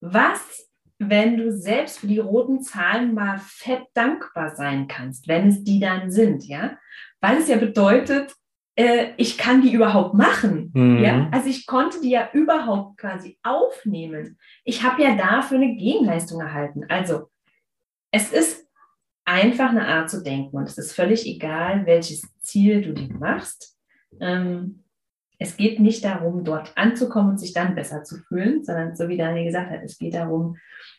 was, 0.00 0.68
wenn 0.98 1.36
du 1.36 1.52
selbst 1.52 1.98
für 1.98 2.06
die 2.06 2.18
roten 2.18 2.62
Zahlen 2.62 3.14
mal 3.14 3.38
fett 3.38 3.84
dankbar 3.94 4.54
sein 4.54 4.88
kannst, 4.88 5.28
wenn 5.28 5.48
es 5.48 5.62
die 5.62 5.80
dann 5.80 6.10
sind, 6.10 6.44
ja? 6.46 6.78
Weil 7.20 7.38
es 7.38 7.48
ja 7.48 7.56
bedeutet, 7.56 8.34
äh, 8.76 9.12
ich 9.16 9.38
kann 9.38 9.62
die 9.62 9.72
überhaupt 9.72 10.14
machen. 10.14 10.70
Mhm. 10.74 11.02
Ja? 11.02 11.28
Also 11.32 11.48
ich 11.48 11.66
konnte 11.66 12.00
die 12.00 12.10
ja 12.10 12.28
überhaupt 12.32 12.98
quasi 12.98 13.38
aufnehmen. 13.42 14.38
Ich 14.64 14.82
habe 14.82 15.02
ja 15.02 15.16
dafür 15.16 15.58
eine 15.58 15.76
Gegenleistung 15.76 16.40
erhalten. 16.40 16.84
Also 16.88 17.30
es 18.10 18.32
ist 18.32 18.66
einfach 19.24 19.70
eine 19.70 19.86
Art 19.86 20.08
zu 20.08 20.22
denken 20.22 20.56
und 20.56 20.68
es 20.68 20.78
ist 20.78 20.92
völlig 20.92 21.26
egal, 21.26 21.84
welches 21.86 22.22
Ziel 22.40 22.82
du 22.82 22.94
dir 22.94 23.12
machst. 23.14 23.76
Ähm, 24.20 24.84
es 25.38 25.56
geht 25.56 25.80
nicht 25.80 26.04
darum, 26.04 26.44
dort 26.44 26.72
anzukommen 26.76 27.30
und 27.30 27.38
sich 27.38 27.52
dann 27.52 27.74
besser 27.74 28.04
zu 28.04 28.18
fühlen, 28.18 28.64
sondern 28.64 28.96
so 28.96 29.08
wie 29.08 29.16
Daniel 29.16 29.44
gesagt 29.44 29.70
hat, 29.70 29.82
es 29.82 29.98
geht 29.98 30.14
darum, 30.14 30.56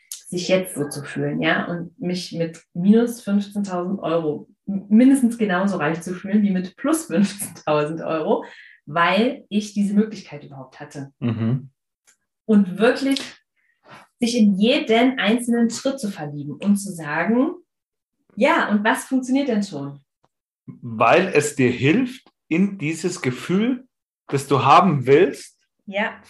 sich 0.09 0.47
jetzt 0.49 0.75
so 0.75 0.89
zu 0.89 1.03
fühlen, 1.03 1.41
ja, 1.41 1.65
und 1.65 1.99
mich 1.99 2.33
mit 2.33 2.61
minus 2.73 3.25
15.000 3.25 3.99
Euro 3.99 4.49
mindestens 4.65 5.37
genauso 5.37 5.77
reich 5.77 6.01
zu 6.01 6.13
fühlen 6.13 6.43
wie 6.43 6.51
mit 6.51 6.75
plus 6.75 7.09
15.000 7.09 8.05
Euro, 8.05 8.43
weil 8.85 9.45
ich 9.49 9.73
diese 9.73 9.93
Möglichkeit 9.93 10.43
überhaupt 10.43 10.79
hatte. 10.79 11.13
Mhm. 11.19 11.69
Und 12.45 12.77
wirklich 12.77 13.19
sich 14.19 14.37
in 14.37 14.55
jeden 14.59 15.19
einzelnen 15.19 15.69
Schritt 15.69 15.99
zu 15.99 16.09
verlieben 16.09 16.53
und 16.53 16.77
zu 16.77 16.91
sagen, 16.91 17.51
ja, 18.35 18.69
und 18.69 18.83
was 18.83 19.05
funktioniert 19.05 19.47
denn 19.47 19.63
schon? 19.63 20.01
Weil 20.65 21.31
es 21.33 21.55
dir 21.55 21.71
hilft, 21.71 22.29
in 22.49 22.77
dieses 22.77 23.21
Gefühl, 23.21 23.86
das 24.27 24.47
du 24.47 24.63
haben 24.63 25.05
willst, 25.05 25.57
ja. 25.85 26.21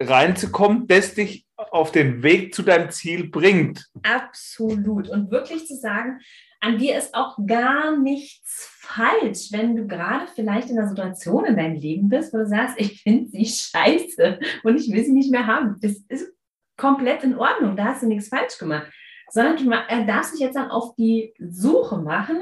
reinzukommen, 0.00 0.86
das 0.86 1.14
dich 1.14 1.46
auf 1.56 1.92
den 1.92 2.22
Weg 2.22 2.54
zu 2.54 2.62
deinem 2.62 2.90
Ziel 2.90 3.28
bringt. 3.28 3.88
Absolut. 4.02 5.08
Und 5.08 5.30
wirklich 5.30 5.66
zu 5.66 5.76
sagen, 5.76 6.20
an 6.60 6.78
dir 6.78 6.96
ist 6.96 7.14
auch 7.14 7.36
gar 7.46 7.96
nichts 7.96 8.70
falsch, 8.80 9.52
wenn 9.52 9.76
du 9.76 9.86
gerade 9.86 10.26
vielleicht 10.34 10.70
in 10.70 10.78
einer 10.78 10.88
Situation 10.88 11.44
in 11.44 11.56
deinem 11.56 11.76
Leben 11.76 12.08
bist, 12.08 12.32
wo 12.32 12.38
du 12.38 12.46
sagst, 12.46 12.80
ich 12.80 13.02
finde 13.02 13.30
sie 13.30 13.44
scheiße 13.44 14.40
und 14.62 14.76
ich 14.80 14.90
will 14.90 15.04
sie 15.04 15.12
nicht 15.12 15.30
mehr 15.30 15.46
haben. 15.46 15.76
Das 15.80 15.92
ist 16.08 16.32
komplett 16.76 17.22
in 17.22 17.36
Ordnung, 17.36 17.76
da 17.76 17.86
hast 17.86 18.02
du 18.02 18.06
nichts 18.06 18.28
falsch 18.28 18.58
gemacht. 18.58 18.90
Sondern 19.30 19.56
du 19.56 19.70
darfst 20.06 20.34
dich 20.34 20.40
jetzt 20.40 20.56
dann 20.56 20.70
auf 20.70 20.94
die 20.96 21.34
Suche 21.38 21.98
machen 21.98 22.40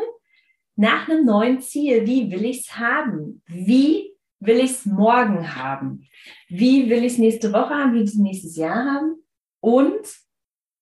nach 0.76 1.08
einem 1.08 1.24
neuen 1.24 1.60
Ziel. 1.60 2.06
Wie 2.06 2.30
will 2.30 2.44
ich 2.44 2.60
es 2.60 2.78
haben? 2.78 3.42
Wie 3.46 4.11
will 4.42 4.58
ich 4.58 4.72
es 4.72 4.86
morgen 4.86 5.56
haben? 5.56 6.06
Wie 6.48 6.90
will 6.90 7.04
ich 7.04 7.12
es 7.12 7.18
nächste 7.18 7.52
Woche 7.52 7.74
haben? 7.74 7.92
Wie 7.92 7.98
will 7.98 8.04
ich 8.04 8.10
es 8.10 8.18
nächstes 8.18 8.56
Jahr 8.56 8.84
haben? 8.84 9.16
Und 9.60 10.06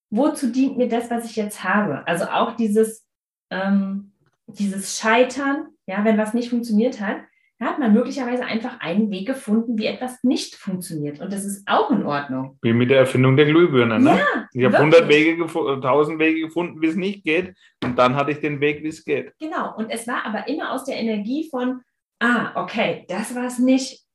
wozu 0.09 0.47
dient 0.47 0.77
mir 0.77 0.87
das, 0.87 1.09
was 1.09 1.25
ich 1.25 1.35
jetzt 1.35 1.63
habe? 1.63 2.05
Also 2.07 2.25
auch 2.25 2.55
dieses, 2.55 3.07
ähm, 3.51 4.13
dieses 4.47 4.97
Scheitern, 4.97 5.67
ja, 5.85 6.03
wenn 6.03 6.17
was 6.17 6.33
nicht 6.33 6.49
funktioniert 6.49 6.99
hat, 6.99 7.17
da 7.59 7.67
hat 7.67 7.79
man 7.79 7.93
möglicherweise 7.93 8.43
einfach 8.43 8.79
einen 8.79 9.11
Weg 9.11 9.27
gefunden, 9.27 9.77
wie 9.77 9.85
etwas 9.85 10.23
nicht 10.23 10.55
funktioniert. 10.55 11.19
Und 11.19 11.31
das 11.31 11.45
ist 11.45 11.67
auch 11.67 11.91
in 11.91 12.03
Ordnung. 12.03 12.57
Wie 12.63 12.73
mit 12.73 12.89
der 12.89 12.97
Erfindung 12.97 13.37
der 13.37 13.45
Glühbirne. 13.45 13.99
Ne? 13.99 14.17
Ja, 14.17 14.47
ich 14.51 14.65
habe 14.65 14.77
100 14.77 15.07
Wege, 15.07 15.43
1000 15.43 16.17
Wege 16.17 16.41
gefunden, 16.41 16.81
wie 16.81 16.87
es 16.87 16.95
nicht 16.95 17.23
geht. 17.23 17.53
Und 17.83 17.99
dann 17.99 18.15
hatte 18.15 18.31
ich 18.31 18.39
den 18.39 18.59
Weg, 18.61 18.83
wie 18.83 18.87
es 18.87 19.05
geht. 19.05 19.33
Genau. 19.39 19.75
Und 19.77 19.91
es 19.91 20.07
war 20.07 20.25
aber 20.25 20.47
immer 20.47 20.71
aus 20.71 20.85
der 20.85 20.95
Energie 20.95 21.47
von, 21.51 21.81
ah, 22.21 22.51
okay, 22.55 23.05
das 23.09 23.35
war 23.35 23.47
es 23.47 23.59
nicht. 23.59 24.05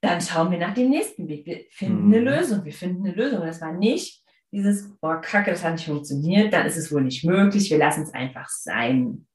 Dann 0.00 0.20
schauen 0.20 0.50
wir 0.50 0.58
nach 0.58 0.74
dem 0.74 0.90
nächsten 0.90 1.28
Weg. 1.28 1.46
Wir 1.46 1.60
finden 1.70 2.12
hm. 2.12 2.12
eine 2.12 2.36
Lösung. 2.36 2.64
Wir 2.64 2.72
finden 2.72 3.06
eine 3.06 3.14
Lösung. 3.14 3.42
Das 3.42 3.60
war 3.60 3.72
nicht 3.72 4.22
dieses, 4.52 4.94
boah, 4.98 5.20
kacke, 5.20 5.50
das 5.50 5.64
hat 5.64 5.72
nicht 5.72 5.86
funktioniert, 5.86 6.52
dann 6.52 6.66
ist 6.66 6.76
es 6.76 6.92
wohl 6.92 7.02
nicht 7.02 7.24
möglich, 7.24 7.70
wir 7.70 7.78
lassen 7.78 8.02
es 8.02 8.14
einfach 8.14 8.48
sein. 8.48 9.26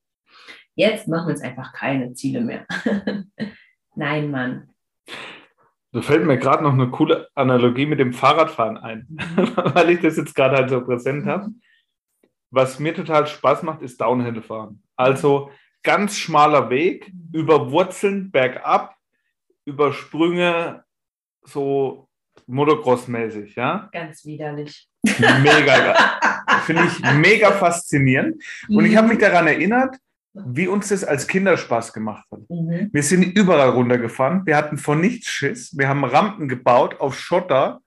Jetzt 0.76 1.08
machen 1.08 1.28
wir 1.28 1.32
uns 1.32 1.42
einfach 1.42 1.74
keine 1.74 2.14
Ziele 2.14 2.42
mehr. 2.42 2.68
Nein, 3.96 4.30
Mann. 4.30 4.70
Da 5.92 6.02
fällt 6.04 6.26
mir 6.26 6.38
gerade 6.38 6.64
noch 6.64 6.74
eine 6.74 6.92
coole 6.92 7.30
Analogie 7.34 7.88
mit 7.88 8.00
dem 8.00 8.14
Fahrradfahren 8.14 8.78
ein, 8.78 9.08
mhm. 9.10 9.18
weil 9.74 9.90
ich 9.90 10.02
das 10.02 10.18
jetzt 10.18 10.36
gerade 10.36 10.58
halt 10.58 10.70
so 10.70 10.86
präsent 10.86 11.26
habe. 11.26 11.50
Was 12.52 12.80
mir 12.80 12.94
total 12.94 13.26
Spaß 13.26 13.64
macht, 13.64 13.82
ist 13.82 14.00
Downhill 14.00 14.42
fahren. 14.44 14.84
Also 14.96 15.50
ganz 15.88 16.18
schmaler 16.18 16.70
Weg, 16.70 17.14
mhm. 17.14 17.40
über 17.40 17.72
Wurzeln 17.72 18.30
bergab, 18.30 18.94
über 19.64 19.94
Sprünge, 19.94 20.84
so 21.44 22.10
Motocross-mäßig, 22.46 23.56
ja? 23.56 23.88
Ganz 23.94 24.26
widerlich. 24.26 24.90
Mega, 25.04 25.96
finde 26.66 26.84
ich 26.86 27.14
mega 27.14 27.54
faszinierend. 27.54 28.44
Und 28.68 28.86
ich 28.86 28.98
habe 28.98 29.08
mich 29.08 29.18
daran 29.18 29.48
erinnert, 29.48 29.96
wie 30.34 30.68
uns 30.68 30.90
das 30.90 31.06
als 31.06 31.26
Kinder 31.26 31.56
Spaß 31.56 31.94
gemacht 31.94 32.26
hat. 32.32 32.42
Mhm. 32.50 32.90
Wir 32.92 33.04
sind 33.04 33.24
überall 33.24 33.70
runtergefahren. 33.70 34.46
Wir 34.46 34.58
hatten 34.58 34.78
vor 34.78 34.98
nichts 34.98 35.30
Schiss. 35.30 35.78
Wir 35.78 35.88
haben 35.88 36.04
Rampen 36.04 36.50
gebaut 36.50 37.00
auf 37.00 37.18
Schotter, 37.18 37.80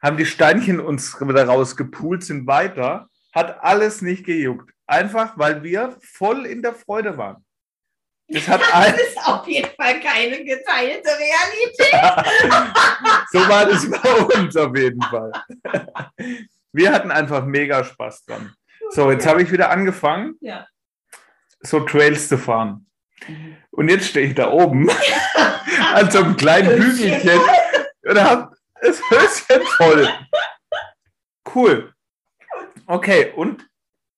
haben 0.00 0.16
die 0.16 0.26
Steinchen 0.26 0.78
uns 0.78 1.20
wieder 1.20 1.46
rausgepult, 1.46 2.22
sind 2.22 2.46
weiter. 2.46 3.08
Hat 3.34 3.62
alles 3.62 4.02
nicht 4.02 4.24
gejuckt. 4.24 4.72
Einfach, 4.88 5.36
weil 5.36 5.62
wir 5.62 5.98
voll 6.00 6.46
in 6.46 6.62
der 6.62 6.72
Freude 6.72 7.16
waren. 7.18 7.44
Das, 8.26 8.48
hat 8.48 8.60
das 8.60 9.00
ist 9.00 9.18
auf 9.26 9.46
jeden 9.46 9.70
Fall 9.76 10.00
keine 10.00 10.42
geteilte 10.44 11.08
Realität. 11.08 12.74
so 13.32 13.38
war 13.48 13.66
das 13.66 13.88
bei 13.90 14.40
uns 14.40 14.56
auf 14.56 14.76
jeden 14.76 15.00
Fall. 15.02 15.32
Wir 16.72 16.92
hatten 16.92 17.10
einfach 17.10 17.44
mega 17.44 17.82
Spaß 17.82 18.26
dran. 18.26 18.54
So, 18.90 19.10
jetzt 19.10 19.26
habe 19.26 19.42
ich 19.42 19.50
wieder 19.50 19.70
angefangen, 19.70 20.34
ja. 20.40 20.66
so 21.60 21.80
Trails 21.80 22.28
zu 22.28 22.36
fahren. 22.36 22.86
Und 23.70 23.88
jetzt 23.88 24.08
stehe 24.08 24.26
ich 24.26 24.34
da 24.34 24.50
oben 24.50 24.90
an 25.94 26.10
so 26.10 26.18
einem 26.18 26.36
kleinen 26.36 26.82
Hügelchen 26.82 27.40
und 28.02 28.22
habe 28.22 28.54
das 28.80 29.00
Höschen 29.10 29.66
voll. 29.76 30.08
Cool. 31.54 31.94
Okay, 32.86 33.32
und 33.34 33.67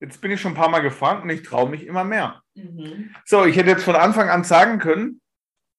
jetzt 0.01 0.19
bin 0.19 0.31
ich 0.31 0.41
schon 0.41 0.53
ein 0.53 0.57
paar 0.57 0.69
Mal 0.69 0.81
gefahren 0.81 1.21
und 1.21 1.29
ich 1.29 1.43
traue 1.43 1.69
mich 1.69 1.85
immer 1.85 2.03
mehr. 2.03 2.41
Mhm. 2.55 3.15
So, 3.25 3.45
ich 3.45 3.55
hätte 3.55 3.69
jetzt 3.69 3.83
von 3.83 3.95
Anfang 3.95 4.29
an 4.29 4.43
sagen 4.43 4.79
können, 4.79 5.21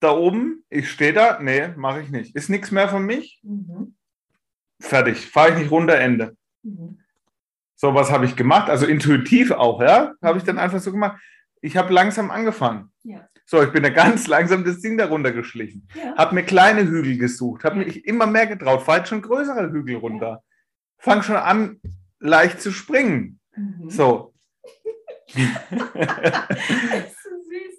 da 0.01 0.13
oben, 0.13 0.65
ich 0.71 0.91
stehe 0.91 1.13
da, 1.13 1.39
nee, 1.41 1.69
mache 1.77 2.01
ich 2.01 2.11
nicht. 2.11 2.35
Ist 2.35 2.49
nichts 2.49 2.71
mehr 2.71 2.89
von 2.89 3.05
mich. 3.05 3.41
Mhm. 3.43 3.95
Fertig, 4.81 5.27
fahre 5.27 5.51
ich 5.51 5.59
nicht 5.59 5.71
runter, 5.71 5.99
Ende. 5.99 6.37
Mhm. 6.63 7.01
So, 7.77 7.95
was 7.95 8.11
habe 8.11 8.25
ich 8.25 8.37
gemacht? 8.37 8.71
Also 8.71 8.87
intuitiv 8.87 9.51
auch, 9.51 9.81
ja, 9.83 10.13
habe 10.23 10.39
ich 10.39 10.45
dann 10.45 10.59
einfach 10.59 10.81
so 10.81 10.93
gemacht. 10.93 11.21
Ich 11.61 11.77
habe 11.77 11.93
langsam 11.93 12.31
angefangen. 12.31 12.93
Ja. 13.03 13.29
So, 13.45 13.63
ich 13.63 13.73
bin 13.73 13.83
da 13.83 13.91
ganz 13.91 14.27
langsam 14.29 14.65
das 14.65 14.81
Ding 14.81 14.97
darunter 14.97 15.33
geschlichen. 15.33 15.89
Ja. 15.95 16.17
Habe 16.17 16.37
mir 16.37 16.45
kleine 16.45 16.83
Hügel 16.83 17.19
gesucht, 17.19 17.65
habe 17.65 17.77
mich 17.77 18.05
immer 18.05 18.27
mehr 18.27 18.47
getraut, 18.47 18.83
fahre 18.83 19.05
schon 19.05 19.23
größere 19.23 19.73
Hügel 19.73 19.97
runter. 19.97 20.27
Ja. 20.27 20.43
Fang 20.99 21.23
schon 21.23 21.37
an, 21.37 21.81
leicht 22.21 22.61
zu 22.61 22.71
springen. 22.71 23.41
Mhm. 23.57 23.91
So, 23.91 24.33
das 25.35 25.43
ist 27.07 27.23
so 27.23 27.31
süß, 27.31 27.75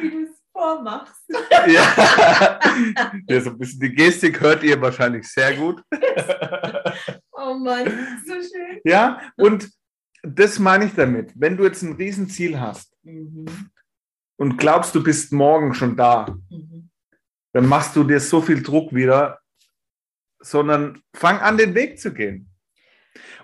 wie 0.00 0.10
du 0.10 0.22
es 0.24 0.42
vormachst. 0.52 1.20
Ja. 1.66 2.58
ja, 3.28 3.40
so 3.40 3.50
ein 3.50 3.58
bisschen 3.58 3.80
die 3.80 3.94
Gestik 3.94 4.40
hört 4.40 4.62
ihr 4.62 4.80
wahrscheinlich 4.80 5.28
sehr 5.28 5.54
gut. 5.54 5.82
oh 7.32 7.54
Mann, 7.54 7.86
so 8.26 8.34
schön. 8.34 8.80
Ja, 8.84 9.20
und 9.36 9.70
das 10.22 10.58
meine 10.58 10.86
ich 10.86 10.94
damit. 10.94 11.32
Wenn 11.34 11.58
du 11.58 11.64
jetzt 11.64 11.82
ein 11.82 11.92
Riesenziel 11.92 12.58
hast 12.58 12.96
mhm. 13.02 13.46
und 14.36 14.56
glaubst, 14.56 14.94
du 14.94 15.02
bist 15.02 15.32
morgen 15.32 15.74
schon 15.74 15.96
da, 15.96 16.34
mhm. 16.48 16.90
dann 17.52 17.66
machst 17.66 17.94
du 17.94 18.04
dir 18.04 18.20
so 18.20 18.40
viel 18.40 18.62
Druck 18.62 18.94
wieder, 18.94 19.40
sondern 20.40 21.02
fang 21.14 21.40
an, 21.40 21.58
den 21.58 21.74
Weg 21.74 21.98
zu 21.98 22.14
gehen. 22.14 22.49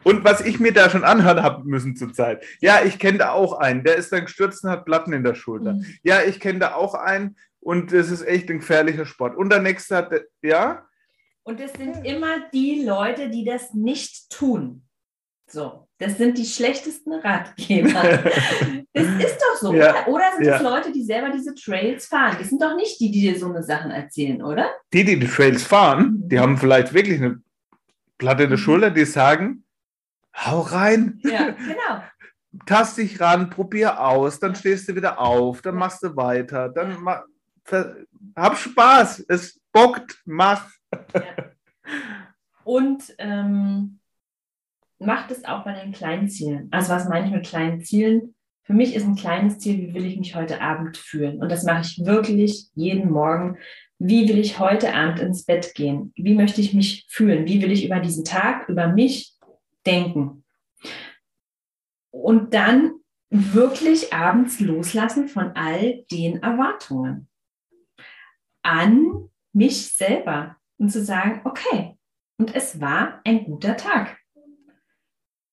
Und 0.07 0.23
was 0.23 0.41
ich 0.41 0.61
mir 0.61 0.73
da 0.73 0.89
schon 0.89 1.03
anhören 1.03 1.43
habe 1.43 1.65
müssen 1.69 1.97
zur 1.97 2.13
Zeit. 2.13 2.45
Ja, 2.61 2.79
ich 2.85 3.01
kenne 3.01 3.19
da 3.19 3.33
auch 3.33 3.55
einen, 3.59 3.83
der 3.83 3.97
ist 3.97 4.13
dann 4.13 4.27
gestürzt 4.27 4.63
und 4.63 4.71
hat 4.71 4.85
Platten 4.85 5.13
in 5.13 5.25
der 5.25 5.35
Schulter. 5.35 5.73
Mhm. 5.73 5.85
Ja, 6.05 6.23
ich 6.23 6.39
kenne 6.39 6.61
da 6.61 6.75
auch 6.77 6.95
einen 6.95 7.37
und 7.59 7.93
das 7.93 8.13
ist 8.13 8.23
echt 8.23 8.49
ein 8.49 8.61
gefährlicher 8.61 9.05
Sport. 9.05 9.37
Und 9.37 9.51
der 9.51 9.61
nächste 9.61 9.97
hat, 9.97 10.13
ja, 10.43 10.87
Und 11.43 11.59
es 11.61 11.73
sind 11.73 12.07
immer 12.07 12.37
die 12.55 12.85
Leute, 12.85 13.31
die 13.31 13.45
das 13.45 13.75
nicht 13.75 14.31
tun. 14.31 14.85
So, 15.51 15.89
das 15.99 16.17
sind 16.19 16.39
die 16.39 16.47
schlechtesten 16.47 17.13
Ratgeber. 17.13 17.91
Das 18.93 19.07
ist 19.07 19.39
doch 19.41 19.57
so. 19.61 19.75
Ja, 19.75 20.07
Oder, 20.07 20.09
oder 20.09 20.25
sind 20.37 20.43
es 20.43 20.49
ja. 20.49 20.61
Leute, 20.61 20.93
die 20.93 21.03
selber 21.03 21.31
diese 21.31 21.55
Trails 21.55 22.07
fahren? 22.07 22.37
Das 22.39 22.49
sind 22.49 22.63
doch 22.63 22.77
nicht 22.77 22.99
die, 23.01 23.11
die 23.11 23.23
dir 23.23 23.39
so 23.39 23.47
eine 23.51 23.63
Sachen 23.65 23.91
erzählen, 23.91 24.41
oder? 24.43 24.71
die, 24.93 25.05
die 25.05 25.19
die 25.19 25.27
Trails 25.27 25.65
fahren, 25.65 26.23
die 26.29 26.39
haben 26.39 26.57
vielleicht 26.57 26.95
wirklich 26.95 27.21
eine 27.21 27.43
Platte 28.19 28.45
in 28.45 28.51
der 28.51 28.59
Mhm. 28.59 28.63
Schulter, 28.63 28.91
die 28.91 29.05
sagen, 29.05 29.65
hau 30.37 30.61
rein, 30.61 31.21
Ja, 31.23 31.51
genau. 31.53 32.03
tast 32.67 32.99
dich 32.99 33.21
ran, 33.21 33.51
probier 33.51 34.01
aus, 34.01 34.39
dann 34.39 34.55
stehst 34.55 34.89
du 34.89 34.95
wieder 34.95 35.19
auf, 35.19 35.63
dann 35.63 35.75
machst 35.77 36.03
du 36.03 36.15
weiter, 36.17 36.69
dann 36.69 37.03
ma 37.03 37.25
hab 38.37 38.57
Spaß, 38.57 39.25
es 39.29 39.61
bockt, 39.73 40.23
mach. 40.25 40.69
Und 42.65 43.03
ähm, 43.19 43.99
macht 44.99 45.31
es 45.31 45.45
auch 45.45 45.65
bei 45.65 45.73
den 45.73 45.93
kleinen 45.93 46.29
Zielen. 46.29 46.69
Also 46.71 46.93
was 46.93 47.09
meine 47.09 47.27
ich 47.27 47.33
mit 47.33 47.47
kleinen 47.47 47.81
Zielen? 47.83 48.35
Für 48.63 48.73
mich 48.73 48.95
ist 48.95 49.05
ein 49.05 49.17
kleines 49.17 49.59
Ziel, 49.59 49.79
wie 49.79 49.95
will 49.95 50.07
ich 50.07 50.19
mich 50.19 50.35
heute 50.35 50.61
Abend 50.61 50.97
fühlen? 50.97 51.41
Und 51.41 51.51
das 51.53 51.65
mache 51.65 51.83
ich 51.83 52.05
wirklich 52.05 52.69
jeden 52.75 53.11
Morgen. 53.11 53.59
Wie 53.99 54.29
will 54.29 54.39
ich 54.39 54.59
heute 54.59 54.93
Abend 54.93 55.21
ins 55.21 55.45
Bett 55.45 55.73
gehen? 55.75 56.13
Wie 56.17 56.35
möchte 56.35 56.61
ich 56.61 56.75
mich 56.75 57.07
fühlen? 57.09 57.47
Wie 57.47 57.63
will 57.63 57.71
ich 57.71 57.85
über 57.85 58.01
diesen 58.01 58.25
Tag, 58.25 58.69
über 58.69 58.89
mich 58.89 59.36
denken? 59.87 60.45
Und 62.11 62.55
dann 62.55 62.93
wirklich 63.31 64.13
abends 64.13 64.61
loslassen 64.61 65.29
von 65.29 65.53
all 65.53 66.05
den 66.11 66.43
Erwartungen 66.43 67.29
an 68.63 69.31
mich 69.53 69.95
selber 69.95 70.57
und 70.79 70.91
zu 70.91 71.03
sagen, 71.03 71.41
okay, 71.45 71.97
und 72.39 72.55
es 72.55 72.81
war 72.81 73.21
ein 73.25 73.45
guter 73.45 73.77
Tag. 73.77 74.19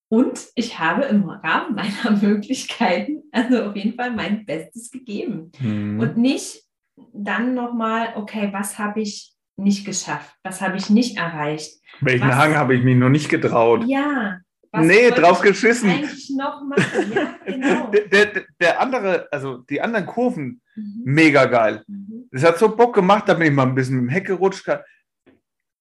Und 0.09 0.47
ich 0.55 0.77
habe 0.79 1.03
im 1.05 1.27
Rahmen 1.27 1.75
meiner 1.75 2.17
Möglichkeiten 2.17 3.23
also 3.33 3.63
auf 3.63 3.75
jeden 3.75 3.95
Fall 3.95 4.11
mein 4.11 4.45
Bestes 4.45 4.91
gegeben. 4.91 5.51
Mhm. 5.59 5.99
Und 5.99 6.17
nicht 6.17 6.63
dann 7.11 7.55
nochmal, 7.55 8.13
okay, 8.15 8.49
was 8.53 8.77
habe 8.77 9.01
ich 9.01 9.32
nicht 9.57 9.85
geschafft? 9.85 10.35
Was 10.43 10.61
habe 10.61 10.77
ich 10.77 10.89
nicht 10.89 11.17
erreicht? 11.17 11.79
Welchen 12.01 12.27
was- 12.27 12.35
Hang 12.35 12.55
habe 12.55 12.75
ich 12.75 12.83
mich 12.83 12.95
noch 12.97 13.09
nicht 13.09 13.29
getraut? 13.29 13.83
Ja. 13.87 14.39
Was 14.71 14.85
nee, 14.87 15.11
drauf 15.11 15.41
geschissen. 15.41 15.89
Eigentlich 15.91 16.31
noch 16.35 16.63
machen. 16.63 17.11
Ja, 17.13 17.35
genau. 17.45 17.91
Der, 17.91 18.25
der, 18.25 18.43
der 18.59 18.81
andere, 18.81 19.27
also 19.31 19.57
die 19.57 19.79
anderen 19.81 20.05
Kurven, 20.05 20.59
Mhm. 20.75 21.01
mega 21.05 21.45
geil. 21.45 21.83
Mhm. 21.87 22.27
Es 22.31 22.43
hat 22.43 22.57
so 22.57 22.75
Bock 22.75 22.95
gemacht, 22.95 23.29
da 23.29 23.35
bin 23.35 23.45
ich 23.45 23.53
mal 23.53 23.67
ein 23.67 23.75
bisschen 23.75 23.97
dem 23.97 24.09
Heck 24.09 24.25
gerutscht. 24.25 24.67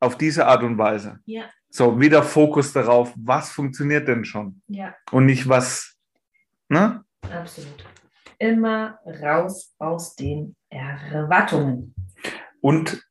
Auf 0.00 0.18
diese 0.18 0.46
Art 0.46 0.62
und 0.64 0.76
Weise. 0.76 1.18
Ja, 1.24 1.44
So, 1.70 1.98
wieder 1.98 2.22
Fokus 2.22 2.72
darauf, 2.74 3.14
was 3.16 3.50
funktioniert 3.52 4.06
denn 4.06 4.24
schon? 4.26 4.60
ja, 4.66 4.94
Und 5.12 5.24
nicht 5.24 5.48
was, 5.48 5.96
ne? 6.68 7.02
absolut. 7.22 7.86
Immer 8.38 8.98
raus 9.22 9.72
aus 9.78 10.14
den 10.16 10.54
Erwartungen. 10.68 11.94
Und 12.60 13.02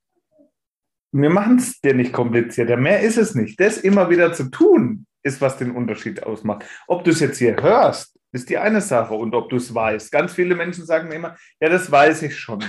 wir 1.12 1.30
machen 1.30 1.58
es 1.58 1.80
dir 1.82 1.93
nicht 1.93 2.13
komplizierter. 2.13 2.78
Mehr 2.78 3.02
ist 3.02 3.17
es 3.17 3.36
nicht. 3.36 3.60
Das 3.60 3.78
immer 3.78 4.10
wieder 4.10 4.34
zu 4.34 4.50
tun, 4.50 5.06
ist, 5.24 5.41
was 5.41 5.58
den 5.58 5.71
Unterschied 5.71 6.24
ausmacht. 6.24 6.65
Ob 6.88 7.04
du 7.04 7.12
es 7.12 7.19
jetzt 7.19 7.38
hier 7.38 7.56
hörst, 7.62 8.17
ist 8.32 8.50
die 8.50 8.58
eine 8.58 8.82
Sache. 8.82 9.13
Und 9.13 9.36
ob 9.36 9.50
du 9.50 9.58
es 9.58 9.74
weißt. 9.74 10.12
Ganz 10.12 10.34
viele 10.34 10.56
Menschen 10.56 10.86
sagen 10.86 11.10
mir 11.10 11.15
immer, 11.15 11.36
ja, 11.60 11.69
das 11.69 11.91
weiß 11.91 12.24
ich 12.24 12.38
schon. 12.38 12.63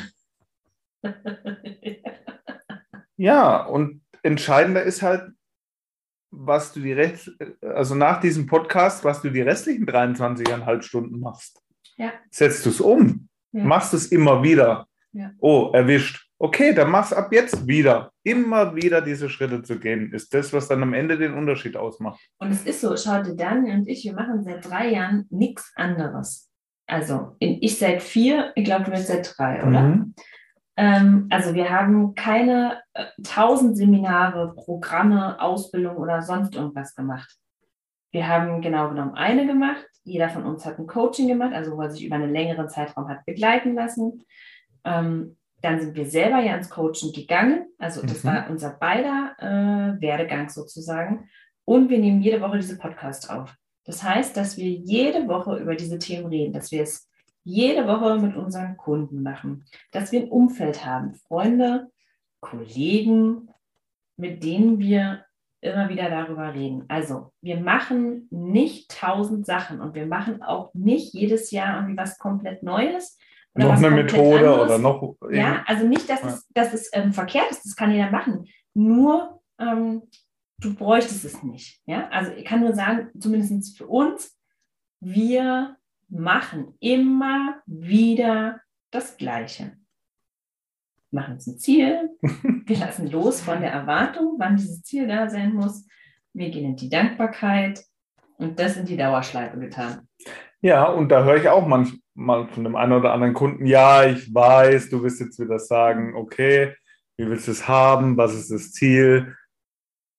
Ja, 3.16 3.62
und 3.66 4.02
entscheidender 4.24 4.82
ist 4.82 5.00
halt, 5.02 5.30
was 6.32 6.72
du 6.72 6.80
die 6.80 6.92
Rest, 6.92 7.30
also 7.60 7.94
nach 7.94 8.20
diesem 8.20 8.46
Podcast, 8.46 9.04
was 9.04 9.22
du 9.22 9.30
die 9.30 9.42
restlichen 9.42 9.86
23,5 9.86 10.82
Stunden 10.82 11.20
machst. 11.20 11.62
Ja. 11.96 12.12
Setzt 12.30 12.66
du 12.66 12.70
es 12.70 12.80
um, 12.80 13.28
Ja. 13.52 13.62
machst 13.62 13.94
es 13.94 14.06
immer 14.06 14.42
wieder. 14.42 14.88
Ja. 15.12 15.30
Oh, 15.38 15.70
erwischt. 15.72 16.26
Okay, 16.44 16.74
dann 16.74 16.90
mach's 16.90 17.12
ab 17.12 17.32
jetzt 17.32 17.68
wieder. 17.68 18.10
Immer 18.24 18.74
wieder 18.74 19.00
diese 19.00 19.30
Schritte 19.30 19.62
zu 19.62 19.78
gehen, 19.78 20.12
ist 20.12 20.34
das, 20.34 20.52
was 20.52 20.66
dann 20.66 20.82
am 20.82 20.92
Ende 20.92 21.16
den 21.16 21.34
Unterschied 21.34 21.76
ausmacht. 21.76 22.20
Und 22.38 22.50
es 22.50 22.66
ist 22.66 22.80
so, 22.80 22.96
schau 22.96 23.22
dir 23.22 23.36
Daniel 23.36 23.76
und 23.76 23.88
ich, 23.88 24.02
wir 24.02 24.12
machen 24.12 24.42
seit 24.42 24.68
drei 24.68 24.88
Jahren 24.88 25.24
nichts 25.30 25.72
anderes. 25.76 26.50
Also 26.88 27.36
ich 27.38 27.78
seit 27.78 28.02
vier, 28.02 28.50
ich 28.56 28.64
glaube, 28.64 28.86
du 28.86 28.90
bist 28.90 29.06
seit 29.06 29.32
drei, 29.38 29.62
oder? 29.62 29.82
Mhm. 29.82 30.14
Ähm, 30.76 31.28
also 31.30 31.54
wir 31.54 31.70
haben 31.70 32.16
keine 32.16 32.82
äh, 32.94 33.04
tausend 33.22 33.76
Seminare, 33.76 34.52
Programme, 34.56 35.40
Ausbildung 35.40 35.96
oder 35.96 36.22
sonst 36.22 36.56
irgendwas 36.56 36.96
gemacht. 36.96 37.36
Wir 38.10 38.26
haben 38.26 38.60
genau 38.62 38.88
genommen 38.88 39.14
eine 39.14 39.46
gemacht. 39.46 39.86
Jeder 40.02 40.28
von 40.28 40.44
uns 40.44 40.66
hat 40.66 40.80
ein 40.80 40.88
Coaching 40.88 41.28
gemacht, 41.28 41.54
also 41.54 41.76
wo 41.76 41.82
er 41.82 41.90
sich 41.90 42.04
über 42.04 42.16
einen 42.16 42.32
längeren 42.32 42.68
Zeitraum 42.68 43.08
hat 43.08 43.24
begleiten 43.26 43.76
lassen. 43.76 44.24
Ähm, 44.84 45.36
dann 45.62 45.80
sind 45.80 45.94
wir 45.94 46.06
selber 46.06 46.40
ja 46.40 46.56
ins 46.56 46.70
Coaching 46.70 47.12
gegangen. 47.12 47.66
Also 47.78 48.02
das 48.02 48.24
Mhm. 48.24 48.28
war 48.28 48.50
unser 48.50 48.70
beider 48.70 49.34
äh, 49.38 50.00
Werdegang 50.00 50.48
sozusagen. 50.48 51.28
Und 51.64 51.88
wir 51.88 51.98
nehmen 51.98 52.20
jede 52.20 52.40
Woche 52.40 52.58
diese 52.58 52.78
Podcast 52.78 53.30
auf. 53.30 53.54
Das 53.84 54.02
heißt, 54.02 54.36
dass 54.36 54.56
wir 54.56 54.68
jede 54.68 55.28
Woche 55.28 55.56
über 55.56 55.74
diese 55.74 55.98
Themen 55.98 56.26
reden, 56.26 56.52
dass 56.52 56.70
wir 56.72 56.82
es 56.82 57.08
jede 57.44 57.86
Woche 57.86 58.18
mit 58.20 58.36
unseren 58.36 58.76
Kunden 58.76 59.22
machen, 59.22 59.64
dass 59.90 60.12
wir 60.12 60.20
ein 60.20 60.30
Umfeld 60.30 60.84
haben, 60.84 61.14
Freunde, 61.14 61.88
Kollegen, 62.40 63.48
mit 64.16 64.44
denen 64.44 64.78
wir 64.78 65.24
immer 65.60 65.88
wieder 65.88 66.10
darüber 66.10 66.52
reden. 66.54 66.84
Also 66.88 67.32
wir 67.40 67.58
machen 67.60 68.26
nicht 68.30 68.90
tausend 68.90 69.46
Sachen 69.46 69.80
und 69.80 69.94
wir 69.94 70.06
machen 70.06 70.42
auch 70.42 70.74
nicht 70.74 71.14
jedes 71.14 71.50
Jahr 71.52 71.76
irgendwie 71.76 71.96
was 71.96 72.18
komplett 72.18 72.62
Neues. 72.62 73.16
Noch 73.54 73.76
eine 73.76 73.90
Methode 73.90 74.38
anderes. 74.38 74.60
oder 74.66 74.78
noch. 74.78 75.16
Ja, 75.30 75.62
also 75.66 75.86
nicht, 75.86 76.08
dass 76.08 76.22
Ja. 76.22 76.28
es, 76.28 76.48
dass 76.54 76.72
es 76.74 76.90
ähm, 76.92 77.12
verkehrt 77.12 77.50
ist, 77.50 77.64
das 77.64 77.76
kann 77.76 77.90
jeder 77.92 78.10
machen. 78.10 78.46
Nur 78.74 79.42
ähm, 79.58 80.02
du 80.58 80.74
bräuchtest 80.74 81.24
es 81.24 81.42
nicht. 81.42 81.80
Ja? 81.86 82.08
Also 82.08 82.32
ich 82.32 82.44
kann 82.44 82.60
nur 82.60 82.74
sagen, 82.74 83.10
zumindest 83.20 83.76
für 83.76 83.86
uns, 83.86 84.38
wir 85.00 85.76
machen 86.08 86.74
immer 86.80 87.60
wieder 87.66 88.60
das 88.90 89.16
Gleiche. 89.16 89.76
Wir 91.10 91.20
machen 91.20 91.34
uns 91.34 91.46
ein 91.46 91.58
Ziel, 91.58 92.10
wir 92.22 92.78
lassen 92.78 93.10
los 93.10 93.40
von 93.40 93.60
der 93.60 93.72
Erwartung, 93.72 94.36
wann 94.38 94.56
dieses 94.56 94.82
Ziel 94.82 95.06
da 95.06 95.28
sein 95.28 95.52
muss. 95.52 95.86
Wir 96.32 96.50
gehen 96.50 96.64
in 96.64 96.76
die 96.76 96.88
Dankbarkeit 96.88 97.84
und 98.38 98.58
das 98.58 98.76
in 98.78 98.86
die 98.86 98.96
Dauerschleife 98.96 99.58
getan. 99.58 100.08
Ja, 100.64 100.84
und 100.86 101.08
da 101.08 101.24
höre 101.24 101.36
ich 101.36 101.48
auch 101.48 101.66
manchmal 101.66 102.46
von 102.46 102.62
dem 102.62 102.76
einen 102.76 102.92
oder 102.92 103.12
anderen 103.12 103.34
Kunden, 103.34 103.66
ja, 103.66 104.04
ich 104.04 104.32
weiß, 104.32 104.90
du 104.90 105.02
wirst 105.02 105.18
jetzt 105.20 105.40
wieder 105.40 105.58
sagen, 105.58 106.14
okay, 106.14 106.76
wie 107.16 107.28
willst 107.28 107.48
du 107.48 107.50
es 107.50 107.66
haben, 107.66 108.16
was 108.16 108.32
ist 108.32 108.52
das 108.52 108.70
Ziel? 108.70 109.36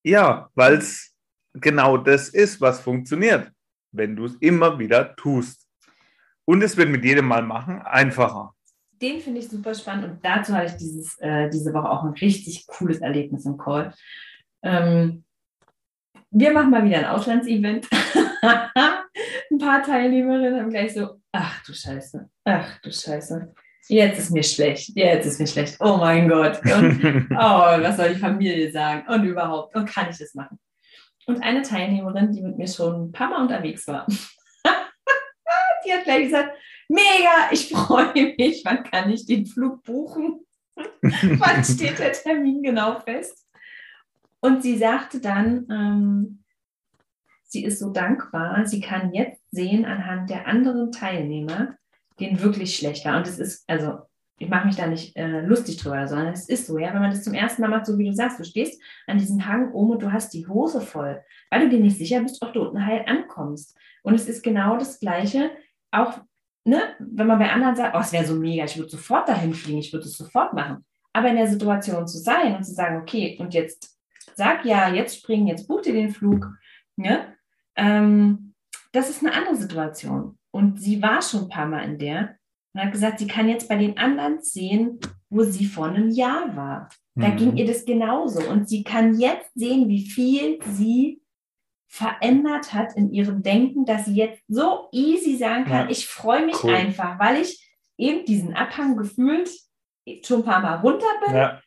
Ja, 0.04 0.50
weil 0.54 0.76
es 0.76 1.16
genau 1.54 1.96
das 1.96 2.28
ist, 2.28 2.60
was 2.60 2.82
funktioniert, 2.82 3.52
wenn 3.94 4.18
du 4.18 4.26
es 4.26 4.36
immer 4.42 4.78
wieder 4.78 5.16
tust. 5.16 5.66
Und 6.44 6.62
es 6.62 6.76
wird 6.76 6.90
mit 6.90 7.06
jedem 7.06 7.26
Mal 7.26 7.42
machen 7.42 7.82
einfacher. 7.82 8.54
den 9.02 9.22
finde 9.22 9.40
ich 9.40 9.50
super 9.50 9.74
spannend 9.74 10.06
und 10.06 10.26
dazu 10.26 10.54
hatte 10.54 10.68
ich 10.68 10.78
dieses, 10.78 11.18
äh, 11.20 11.50
diese 11.50 11.74
Woche 11.74 11.90
auch 11.90 12.04
ein 12.04 12.14
richtig 12.14 12.68
cooles 12.68 13.00
Erlebnis 13.00 13.46
im 13.46 13.58
Call. 13.58 13.94
Ähm, 14.62 15.24
wir 16.32 16.52
machen 16.52 16.70
mal 16.70 16.84
wieder 16.84 17.00
ein 17.00 17.06
Auslandsevent. 17.06 17.88
ein 19.64 19.70
paar 19.70 19.84
Teilnehmerinnen 19.84 20.60
haben 20.60 20.70
gleich 20.70 20.94
so, 20.94 21.22
ach 21.32 21.64
du 21.64 21.74
Scheiße, 21.74 22.30
ach 22.44 22.82
du 22.82 22.92
Scheiße, 22.92 23.54
jetzt 23.88 24.20
ist 24.20 24.32
mir 24.32 24.44
schlecht, 24.44 24.92
jetzt 24.96 25.26
ist 25.26 25.40
mir 25.40 25.48
schlecht, 25.48 25.78
oh 25.80 25.98
mein 25.98 26.28
Gott. 26.28 26.60
Und, 26.66 27.28
oh, 27.32 27.82
was 27.82 27.98
soll 27.98 28.14
die 28.14 28.20
Familie 28.20 28.72
sagen 28.72 29.08
und 29.08 29.24
überhaupt, 29.24 29.76
und 29.76 29.86
kann 29.86 30.10
ich 30.10 30.18
das 30.18 30.34
machen? 30.34 30.60
Und 31.26 31.42
eine 31.42 31.62
Teilnehmerin, 31.62 32.34
die 32.34 32.42
mit 32.42 32.58
mir 32.58 32.68
schon 32.68 33.06
ein 33.06 33.12
paar 33.12 33.30
Mal 33.30 33.42
unterwegs 33.42 33.88
war, 33.88 34.06
die 35.86 35.94
hat 35.94 36.04
gleich 36.04 36.26
gesagt, 36.26 36.58
mega, 36.90 37.50
ich 37.52 37.70
freue 37.70 38.36
mich, 38.38 38.64
wann 38.66 38.84
kann 38.84 39.10
ich 39.10 39.26
den 39.26 39.46
Flug 39.46 39.84
buchen? 39.84 40.46
wann 40.76 41.64
steht 41.64 42.00
der 42.00 42.12
Termin 42.12 42.64
genau 42.64 43.00
fest? 43.00 43.48
Und 44.42 44.62
sie 44.62 44.78
sagte 44.78 45.22
dann, 45.22 45.68
ähm, 45.70 46.44
sie 47.44 47.64
ist 47.64 47.80
so 47.80 47.92
dankbar, 47.92 48.66
sie 48.66 48.82
kann 48.82 49.14
jetzt 49.14 49.43
sehen 49.54 49.86
anhand 49.86 50.30
der 50.30 50.48
anderen 50.48 50.92
Teilnehmer, 50.92 51.76
denen 52.20 52.42
wirklich 52.42 52.76
schlecht 52.76 53.06
war. 53.06 53.18
Und 53.18 53.28
es 53.28 53.40
ist, 53.40 53.64
also 53.70 54.00
ich 54.40 54.50
mache 54.50 54.66
mich 54.66 54.76
da 54.76 54.88
nicht 54.88 55.16
äh, 55.16 55.42
lustig 55.42 55.78
drüber, 55.78 56.08
sondern 56.08 56.34
es 56.34 56.50
ist 56.50 56.66
so, 56.66 56.78
ja, 56.78 56.94
wenn 56.94 57.02
man 57.02 57.12
das 57.12 57.24
zum 57.24 57.34
ersten 57.34 57.62
Mal 57.62 57.70
macht, 57.70 57.86
so 57.86 57.98
wie 57.98 58.06
du 58.06 58.14
sagst, 58.14 58.40
du 58.40 58.44
stehst 58.44 58.82
an 59.08 59.18
diesem 59.18 59.46
Hang 59.46 59.72
oben 59.72 59.92
und 59.92 60.02
du 60.02 60.12
hast 60.12 60.34
die 60.34 60.48
Hose 60.48 60.82
voll, 60.82 61.22
weil 61.50 61.62
du 61.62 61.70
dir 61.70 61.80
nicht 61.80 61.98
sicher 61.98 62.22
bist, 62.22 62.42
ob 62.42 62.54
du 62.54 62.62
unten 62.62 62.86
heil 62.86 63.06
ankommst. 63.08 63.78
Und 64.02 64.16
es 64.16 64.28
ist 64.28 64.44
genau 64.44 64.78
das 64.78 65.00
Gleiche, 65.00 65.52
auch 65.92 66.20
ne, 66.66 66.82
wenn 67.00 67.28
man 67.28 67.40
bei 67.40 67.52
anderen 67.52 67.76
sagt, 67.76 67.96
oh, 67.96 68.00
es 68.00 68.12
wäre 68.12 68.26
so 68.26 68.36
mega, 68.36 68.66
ich 68.66 68.78
würde 68.78 68.90
sofort 68.90 69.30
dahin 69.30 69.54
fliegen, 69.54 69.80
ich 69.80 69.94
würde 69.94 70.08
es 70.08 70.18
sofort 70.18 70.54
machen. 70.54 70.84
Aber 71.14 71.30
in 71.30 71.36
der 71.36 71.48
Situation 71.48 72.08
zu 72.08 72.18
sein 72.18 72.56
und 72.56 72.64
zu 72.64 72.74
sagen, 72.74 73.02
okay, 73.02 73.38
und 73.40 73.54
jetzt 73.54 74.00
sag 74.36 74.66
ja, 74.66 74.92
jetzt 74.92 75.18
springen, 75.18 75.48
jetzt 75.48 75.68
buch 75.68 75.82
dir 75.82 75.94
den 75.94 76.10
Flug, 76.10 76.50
ne? 76.96 77.36
Ähm, 77.76 78.53
das 78.94 79.10
ist 79.10 79.24
eine 79.24 79.34
andere 79.34 79.56
Situation. 79.56 80.38
Und 80.52 80.80
sie 80.80 81.02
war 81.02 81.22
schon 81.22 81.44
ein 81.44 81.50
paar 81.50 81.66
Mal 81.66 81.84
in 81.84 81.98
der 81.98 82.38
und 82.74 82.82
hat 82.82 82.92
gesagt, 82.92 83.20
sie 83.20 83.28
kann 83.28 83.50
jetzt 83.50 83.68
bei 83.68 83.76
den 83.76 83.98
anderen 83.98 84.42
sehen, 84.42 85.00
wo 85.30 85.44
sie 85.44 85.66
vor 85.66 85.88
einem 85.88 86.10
Jahr 86.10 86.56
war. 86.56 86.90
Da 87.16 87.30
mhm. 87.30 87.38
ging 87.38 87.58
ihr 87.58 87.68
das 87.68 87.86
genauso. 87.86 88.42
Und 88.50 88.70
sie 88.70 88.84
kann 88.84 89.20
jetzt 89.20 89.52
sehen, 89.56 89.90
wie 89.90 90.06
viel 90.06 90.60
sie 90.64 91.22
verändert 91.88 92.74
hat 92.74 92.96
in 92.96 93.12
ihrem 93.12 93.44
Denken, 93.44 93.86
dass 93.86 94.06
sie 94.06 94.16
jetzt 94.16 94.42
so 94.48 94.88
easy 94.92 95.38
sagen 95.38 95.66
kann, 95.66 95.86
ja. 95.86 95.92
ich 95.92 96.08
freue 96.08 96.46
mich 96.46 96.64
cool. 96.64 96.74
einfach, 96.74 97.20
weil 97.20 97.42
ich 97.42 97.70
eben 97.98 98.26
diesen 98.26 98.56
Abhang 98.56 98.98
gefühlt 98.98 99.50
schon 100.24 100.40
ein 100.40 100.46
paar 100.46 100.62
Mal 100.62 100.76
runter 100.78 101.06
bin. 101.26 101.36
Ja. 101.36 101.62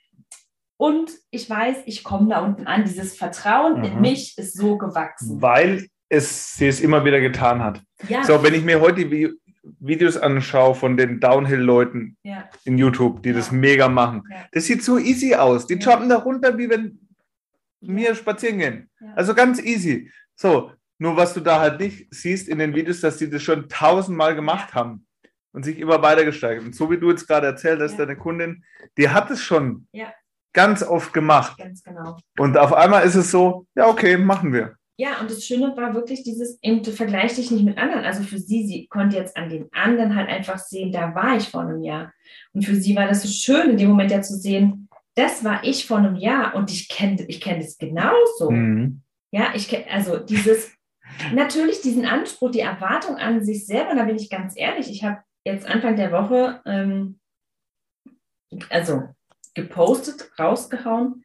Und 0.79 1.13
ich 1.31 1.49
weiß, 1.49 1.79
ich 1.87 2.05
komme 2.05 2.29
da 2.29 2.45
unten 2.45 2.67
an. 2.67 2.85
Dieses 2.85 3.17
Vertrauen 3.17 3.79
mhm. 3.79 3.85
in 3.85 4.01
mich 4.01 4.37
ist 4.37 4.57
so 4.57 4.77
gewachsen. 4.77 5.41
Weil 5.41 5.87
es 6.09 6.57
sie 6.57 6.69
es 6.69 6.81
immer 6.81 7.05
wieder 7.05 7.21
getan 7.21 7.63
hat. 7.63 7.83
Ja. 8.09 8.25
So, 8.25 8.43
wenn 8.43 8.55
ich 8.55 8.65
mir 8.65 8.81
heute 8.81 9.07
die 9.07 9.33
Videos 9.81 10.17
anschaue 10.17 10.75
von 10.75 10.97
den 10.97 11.21
Downhill-Leuten 11.21 12.17
ja. 12.23 12.49
in 12.65 12.79
YouTube, 12.79 13.23
die 13.23 13.31
ja. 13.31 13.37
das 13.37 13.51
mega 13.51 13.89
machen, 13.89 14.23
das 14.53 14.65
sieht 14.67 14.85
so 14.85 14.99
easy 14.99 15.35
aus. 15.35 15.67
Die 15.67 15.75
jumpen 15.75 16.09
da 16.09 16.17
runter, 16.17 16.57
wie 16.57 16.71
wenn 16.71 17.01
mir 17.81 18.15
spazieren 18.15 18.59
gehen. 18.59 18.91
Also 19.15 19.35
ganz 19.35 19.61
easy. 19.61 20.11
So, 20.35 20.73
nur 20.99 21.17
was 21.17 21.35
du 21.35 21.41
da 21.41 21.61
halt 21.61 21.81
nicht 21.81 22.07
siehst 22.11 22.49
in 22.49 22.59
den 22.59 22.75
Videos, 22.75 23.01
dass 23.01 23.19
die 23.19 23.29
das 23.29 23.43
schon 23.43 23.69
tausendmal 23.69 24.35
gemacht 24.35 24.75
haben 24.75 25.07
und 25.53 25.65
sich 25.65 25.79
immer 25.79 26.03
weiter 26.03 26.25
gesteigert. 26.25 26.65
Und 26.65 26.75
so 26.75 26.91
wie 26.91 26.99
du 26.99 27.11
jetzt 27.11 27.27
gerade 27.27 27.47
erzählt 27.47 27.81
hast, 27.81 27.99
deine 27.99 28.17
Kundin, 28.17 28.65
die 28.97 29.09
hat 29.09 29.31
es 29.31 29.43
schon 29.43 29.89
ganz 30.53 30.83
oft 30.83 31.13
gemacht. 31.13 31.59
Ganz 31.59 31.83
genau. 31.83 32.17
Und 32.39 32.57
auf 32.57 32.73
einmal 32.73 33.05
ist 33.05 33.15
es 33.15 33.31
so, 33.31 33.67
ja, 33.75 33.87
okay, 33.87 34.17
machen 34.17 34.53
wir. 34.53 34.77
Ja, 34.99 35.21
und 35.21 35.31
das 35.31 35.45
Schöne 35.45 35.77
war 35.77 35.95
wirklich 35.95 36.23
dieses, 36.23 36.59
eben, 36.63 36.83
du 36.83 36.91
vergleichst 36.91 37.37
dich 37.37 37.51
nicht 37.51 37.65
mit 37.65 37.77
anderen. 37.77 38.05
Also 38.05 38.23
für 38.23 38.39
sie, 38.39 38.67
sie 38.67 38.87
konnte 38.87 39.17
jetzt 39.17 39.37
an 39.37 39.51
den 39.51 39.71
anderen 39.73 40.17
halt 40.17 40.29
einfach 40.31 40.59
sehen, 40.59 40.91
da 40.91 41.15
war 41.15 41.37
ich 41.37 41.49
vor 41.49 41.61
einem 41.61 41.83
Jahr. 41.83 42.15
Und 42.55 42.65
für 42.65 42.77
sie 42.77 42.97
war 42.97 43.07
das 43.07 43.23
so 43.23 43.29
schön, 43.29 43.71
in 43.71 43.77
dem 43.77 43.91
Moment 43.91 44.11
ja 44.11 44.23
zu 44.23 44.35
sehen, 44.35 44.89
das 45.15 45.45
war 45.45 45.65
ich 45.65 45.87
vor 45.87 45.99
einem 45.99 46.17
Jahr 46.17 46.55
und 46.55 46.71
ich 46.71 46.89
kenne 46.89 47.25
ich 47.29 47.41
kenn 47.41 47.61
das 47.61 47.77
genauso. 47.77 48.51
Mhm. 48.51 49.03
Ja, 49.33 49.53
ich 49.55 49.69
kenne, 49.69 49.85
also 49.91 50.19
dieses, 50.19 50.73
natürlich 51.35 51.83
diesen 51.83 52.07
Anspruch, 52.07 52.51
die 52.51 52.61
Erwartung 52.61 53.17
an 53.17 53.45
sich 53.45 53.67
selber, 53.67 53.95
da 53.95 54.05
bin 54.05 54.17
ich 54.17 54.31
ganz 54.31 54.55
ehrlich, 54.57 54.91
ich 54.91 55.05
habe 55.05 55.23
jetzt 55.45 55.67
Anfang 55.67 55.97
der 55.97 56.11
Woche, 56.11 56.61
ähm, 56.65 57.19
also 58.71 59.03
gepostet, 59.55 60.31
rausgehauen, 60.39 61.25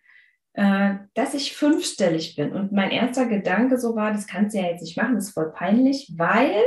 äh, 0.53 0.95
dass 1.13 1.33
ich 1.33 1.55
fünfstellig 1.55 2.35
bin. 2.35 2.51
Und 2.51 2.71
mein 2.71 2.91
erster 2.91 3.25
Gedanke 3.25 3.77
so 3.77 3.95
war, 3.95 4.11
das 4.11 4.27
kannst 4.27 4.55
du 4.55 4.59
ja 4.59 4.67
jetzt 4.67 4.81
nicht 4.81 4.97
machen, 4.97 5.15
das 5.15 5.27
ist 5.27 5.33
voll 5.33 5.51
peinlich, 5.51 6.11
weil 6.17 6.61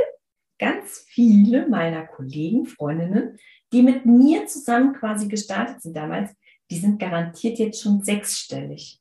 ganz 0.59 1.05
viele 1.07 1.67
meiner 1.67 2.05
Kollegen, 2.05 2.65
Freundinnen, 2.65 3.37
die 3.73 3.81
mit 3.81 4.05
mir 4.05 4.47
zusammen 4.47 4.93
quasi 4.93 5.27
gestartet 5.27 5.81
sind 5.81 5.95
damals, 5.95 6.31
die 6.71 6.77
sind 6.77 6.99
garantiert 6.99 7.59
jetzt 7.59 7.81
schon 7.81 8.03
sechsstellig. 8.03 8.99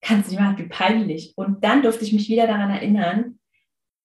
Kannst 0.00 0.30
du 0.30 0.36
dir 0.36 0.42
mal, 0.42 0.56
wie 0.58 0.68
peinlich. 0.68 1.32
Und 1.36 1.64
dann 1.64 1.82
durfte 1.82 2.04
ich 2.04 2.12
mich 2.12 2.28
wieder 2.28 2.46
daran 2.46 2.70
erinnern, 2.70 3.38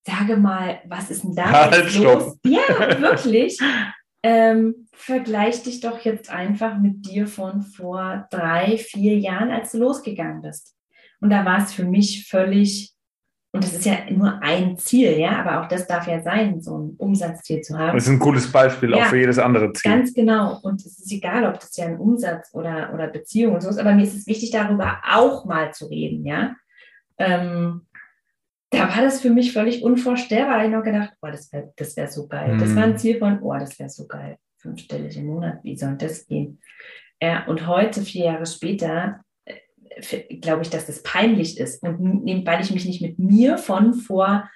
sage 0.04 0.36
mal, 0.36 0.80
was 0.86 1.10
ist 1.10 1.22
denn 1.22 1.34
da 1.34 1.70
halt 1.70 1.94
los? 1.94 2.36
Ja, 2.44 3.00
wirklich. 3.00 3.58
ähm, 4.24 4.86
vergleich 4.94 5.62
dich 5.64 5.80
doch 5.80 6.00
jetzt 6.00 6.30
einfach 6.30 6.78
mit 6.78 7.04
dir 7.04 7.26
von 7.26 7.60
vor 7.60 8.26
drei, 8.30 8.78
vier 8.78 9.18
Jahren, 9.18 9.50
als 9.50 9.72
du 9.72 9.78
losgegangen 9.78 10.40
bist. 10.40 10.74
Und 11.20 11.28
da 11.28 11.44
war 11.44 11.62
es 11.62 11.74
für 11.74 11.84
mich 11.84 12.26
völlig 12.26 12.94
und 13.52 13.62
das 13.62 13.72
ist 13.72 13.84
ja 13.84 13.98
nur 14.10 14.42
ein 14.42 14.78
Ziel, 14.78 15.16
ja, 15.16 15.38
aber 15.38 15.60
auch 15.62 15.68
das 15.68 15.86
darf 15.86 16.08
ja 16.08 16.20
sein, 16.22 16.60
so 16.60 16.76
ein 16.76 16.94
Umsatzziel 16.98 17.60
zu 17.60 17.78
haben. 17.78 17.94
Das 17.94 18.06
ist 18.06 18.10
ein 18.10 18.18
gutes 18.18 18.50
Beispiel 18.50 18.90
ja, 18.90 18.96
auch 18.96 19.10
für 19.10 19.18
jedes 19.18 19.38
andere 19.38 19.72
Ziel. 19.74 19.92
Ganz 19.92 20.12
genau. 20.12 20.58
Und 20.62 20.84
es 20.84 20.98
ist 20.98 21.12
egal, 21.12 21.44
ob 21.46 21.60
das 21.60 21.76
ja 21.76 21.84
ein 21.84 21.98
Umsatz 21.98 22.52
oder, 22.52 22.92
oder 22.92 23.06
Beziehung 23.06 23.54
und 23.54 23.60
so 23.60 23.68
ist, 23.68 23.78
aber 23.78 23.92
mir 23.92 24.02
ist 24.02 24.16
es 24.16 24.26
wichtig, 24.26 24.50
darüber 24.50 25.02
auch 25.08 25.44
mal 25.44 25.72
zu 25.72 25.86
reden, 25.86 26.26
ja. 26.26 26.56
Ähm, 27.16 27.82
da 28.74 28.94
war 28.94 29.02
das 29.02 29.20
für 29.20 29.30
mich 29.30 29.52
völlig 29.52 29.82
unvorstellbar. 29.82 30.54
Da 30.54 30.58
habe 30.58 30.66
ich 30.66 30.72
noch 30.72 30.82
gedacht, 30.82 31.12
oh, 31.22 31.28
das 31.28 31.52
wäre 31.52 31.72
das 31.76 31.96
wär 31.96 32.08
so 32.08 32.28
geil. 32.28 32.54
Mhm. 32.54 32.60
Das 32.60 32.76
war 32.76 32.84
ein 32.84 32.98
Ziel 32.98 33.18
von, 33.18 33.40
oh, 33.42 33.54
das 33.54 33.78
wäre 33.78 33.88
so 33.88 34.06
geil. 34.06 34.36
Fünfstellig 34.58 35.16
im 35.16 35.26
Monat, 35.26 35.58
wie 35.62 35.76
soll 35.76 35.96
das 35.96 36.26
gehen? 36.26 36.60
Ja, 37.20 37.46
und 37.46 37.66
heute, 37.66 38.02
vier 38.02 38.26
Jahre 38.26 38.46
später, 38.46 39.20
glaube 40.40 40.62
ich, 40.62 40.70
dass 40.70 40.86
das 40.86 41.02
peinlich 41.02 41.58
ist. 41.58 41.82
Und 41.82 42.24
weil 42.46 42.60
ich 42.60 42.70
mich 42.70 42.84
nicht 42.84 43.02
mit 43.02 43.18
mir 43.18 43.58
von 43.58 43.94
vor 43.94 44.48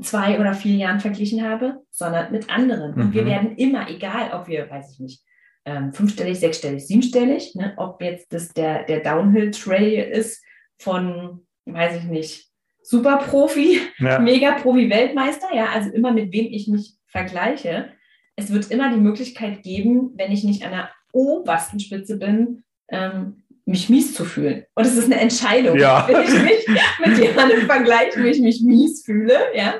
zwei 0.00 0.40
oder 0.40 0.54
vier 0.54 0.76
Jahren 0.76 1.00
verglichen 1.00 1.46
habe, 1.46 1.82
sondern 1.90 2.32
mit 2.32 2.50
anderen. 2.50 2.94
Mhm. 2.94 3.00
Und 3.00 3.14
wir 3.14 3.22
mhm. 3.22 3.26
werden 3.28 3.56
immer, 3.56 3.90
egal 3.90 4.32
ob 4.32 4.48
wir, 4.48 4.70
weiß 4.70 4.92
ich 4.92 5.00
nicht, 5.00 5.22
ähm, 5.64 5.92
fünfstellig, 5.92 6.40
sechsstellig, 6.40 6.86
siebenstellig, 6.86 7.54
ne, 7.54 7.74
ob 7.76 8.02
jetzt 8.02 8.32
das 8.32 8.48
der, 8.48 8.84
der 8.84 9.00
Downhill-Trail 9.00 10.10
ist 10.10 10.42
von, 10.78 11.46
weiß 11.66 11.98
ich 11.98 12.04
nicht, 12.04 12.51
Superprofi, 12.82 13.80
ja. 13.98 14.18
Mega-Profi-Weltmeister, 14.18 15.54
ja, 15.54 15.66
also 15.72 15.90
immer 15.90 16.12
mit 16.12 16.32
wem 16.32 16.46
ich 16.46 16.68
mich 16.68 16.94
vergleiche. 17.06 17.90
Es 18.36 18.52
wird 18.52 18.70
immer 18.70 18.92
die 18.92 19.00
Möglichkeit 19.00 19.62
geben, 19.62 20.12
wenn 20.16 20.32
ich 20.32 20.44
nicht 20.44 20.64
an 20.64 20.72
der 20.72 20.90
obersten 21.12 21.78
Spitze 21.78 22.18
bin, 22.18 22.64
ähm, 22.88 23.42
mich 23.64 23.88
mies 23.88 24.14
zu 24.14 24.24
fühlen. 24.24 24.64
Und 24.74 24.86
es 24.86 24.96
ist 24.96 25.06
eine 25.06 25.20
Entscheidung. 25.20 25.78
Ja. 25.78 26.06
Will 26.08 26.24
ich 26.24 26.42
mich 26.42 27.06
mit 27.06 27.18
jemandem 27.18 27.66
vergleichen, 27.66 28.22
wo 28.22 28.26
ich 28.26 28.40
mich 28.40 28.62
mies 28.62 29.04
fühle, 29.04 29.38
ja? 29.54 29.74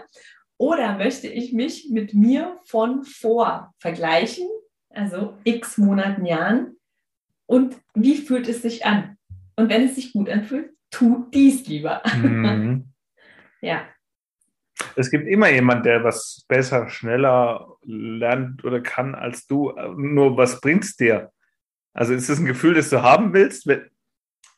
Oder 0.59 0.97
möchte 0.97 1.27
ich 1.27 1.53
mich 1.53 1.89
mit 1.91 2.15
mir 2.15 2.61
von 2.65 3.03
vor 3.03 3.75
vergleichen, 3.79 4.47
also 4.91 5.35
x 5.43 5.79
Monaten, 5.79 6.25
Jahren? 6.25 6.77
Und 7.47 7.77
wie 7.95 8.17
fühlt 8.17 8.49
es 8.49 8.63
sich 8.63 8.87
an? 8.87 9.17
Und 9.57 9.69
wenn 9.69 9.85
es 9.85 9.97
sich 9.97 10.13
gut 10.13 10.31
anfühlt, 10.31 10.71
tu 10.91 11.27
dies 11.35 11.67
lieber. 11.67 12.03
Mhm. 12.17 12.92
Ja. 13.63 13.89
Es 14.97 15.11
gibt 15.11 15.27
immer 15.27 15.49
jemand, 15.49 15.87
der 15.87 16.05
was 16.05 16.45
besser, 16.49 16.89
schneller 16.89 17.77
lernt 17.83 18.65
oder 18.65 18.81
kann 18.81 19.15
als 19.15 19.47
du. 19.47 19.73
Nur 19.97 20.37
was 20.37 20.61
bringt 20.61 20.85
es 20.85 20.97
dir? 20.97 21.33
Also 21.95 22.15
ist 22.15 22.29
das 22.29 22.39
ein 22.39 22.47
Gefühl, 22.47 22.75
das 22.75 22.91
du 22.91 23.03
haben 23.03 23.33
willst, 23.33 23.67
wenn 23.67 23.89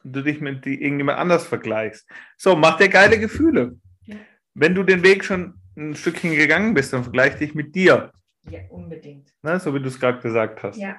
du 0.05 0.23
dich 0.23 0.41
mit 0.41 0.67
irgendjemand 0.67 1.19
anders 1.19 1.47
vergleichst? 1.47 2.09
So, 2.37 2.57
mach 2.57 2.79
dir 2.79 2.89
geile 2.89 3.19
Gefühle. 3.19 3.77
Ja. 4.05 4.17
Wenn 4.55 4.75
du 4.75 4.83
den 4.83 5.03
Weg 5.03 5.25
schon 5.25 5.61
ein 5.77 5.95
Stückchen 5.95 6.33
gegangen 6.33 6.75
bist, 6.75 6.93
dann 6.93 7.03
vergleich 7.03 7.37
dich 7.37 7.55
mit 7.55 7.75
dir. 7.75 8.13
Ja, 8.49 8.61
unbedingt. 8.71 9.35
Ne, 9.43 9.59
so 9.59 9.75
wie 9.75 9.81
du 9.81 9.89
es 9.89 9.99
gerade 9.99 10.21
gesagt 10.21 10.63
hast. 10.63 10.77
Ja. 10.77 10.97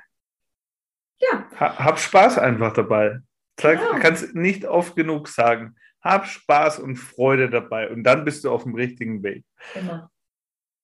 Ja. 1.20 1.48
Ha, 1.60 1.78
hab 1.80 2.00
Spaß 2.00 2.38
einfach 2.40 2.74
dabei. 2.74 3.20
Sag, 3.60 3.80
genau. 3.80 4.00
Kannst 4.00 4.36
nicht 4.36 4.66
oft 4.66 4.96
genug 4.96 5.30
sagen. 5.30 5.76
Hab 6.06 6.28
Spaß 6.28 6.80
und 6.80 6.98
Freude 6.98 7.50
dabei 7.50 7.90
und 7.90 8.04
dann 8.04 8.24
bist 8.24 8.44
du 8.44 8.52
auf 8.52 8.64
dem 8.64 8.76
richtigen 8.76 9.24
Weg. 9.24 9.44
Immer. 9.74 10.12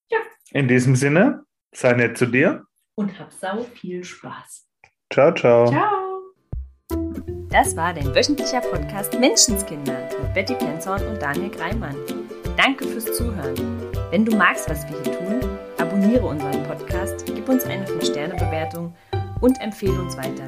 Ja. 0.10 0.18
In 0.50 0.68
diesem 0.68 0.96
Sinne, 0.96 1.44
sei 1.72 1.94
nett 1.94 2.18
zu 2.18 2.26
dir. 2.26 2.66
Und 2.96 3.18
hab 3.20 3.32
sau 3.32 3.64
viel 3.64 4.04
Spaß. 4.04 4.68
Ciao, 5.14 5.32
ciao. 5.34 5.68
Ciao. 5.68 6.02
Das 7.50 7.76
war 7.76 7.94
dein 7.94 8.16
wöchentlicher 8.16 8.62
Podcast 8.62 9.20
Menschenskinder 9.20 10.10
mit 10.22 10.34
Betty 10.34 10.56
Penzorn 10.56 11.06
und 11.06 11.22
Daniel 11.22 11.52
Greimann. 11.52 11.96
Danke 12.58 12.88
fürs 12.88 13.06
Zuhören. 13.06 13.56
Wenn 14.10 14.26
du 14.26 14.36
magst, 14.36 14.70
was 14.70 14.90
wir 14.90 15.02
hier 15.04 15.20
tun, 15.20 15.50
abonniere 15.78 16.26
unseren 16.26 16.64
Podcast, 16.64 17.26
gib 17.28 17.48
uns 17.48 17.66
eine 17.66 17.86
5-Sterne-Bewertung 17.86 18.96
und 19.40 19.62
empfehle 19.62 20.02
uns 20.02 20.18
weiter. 20.18 20.48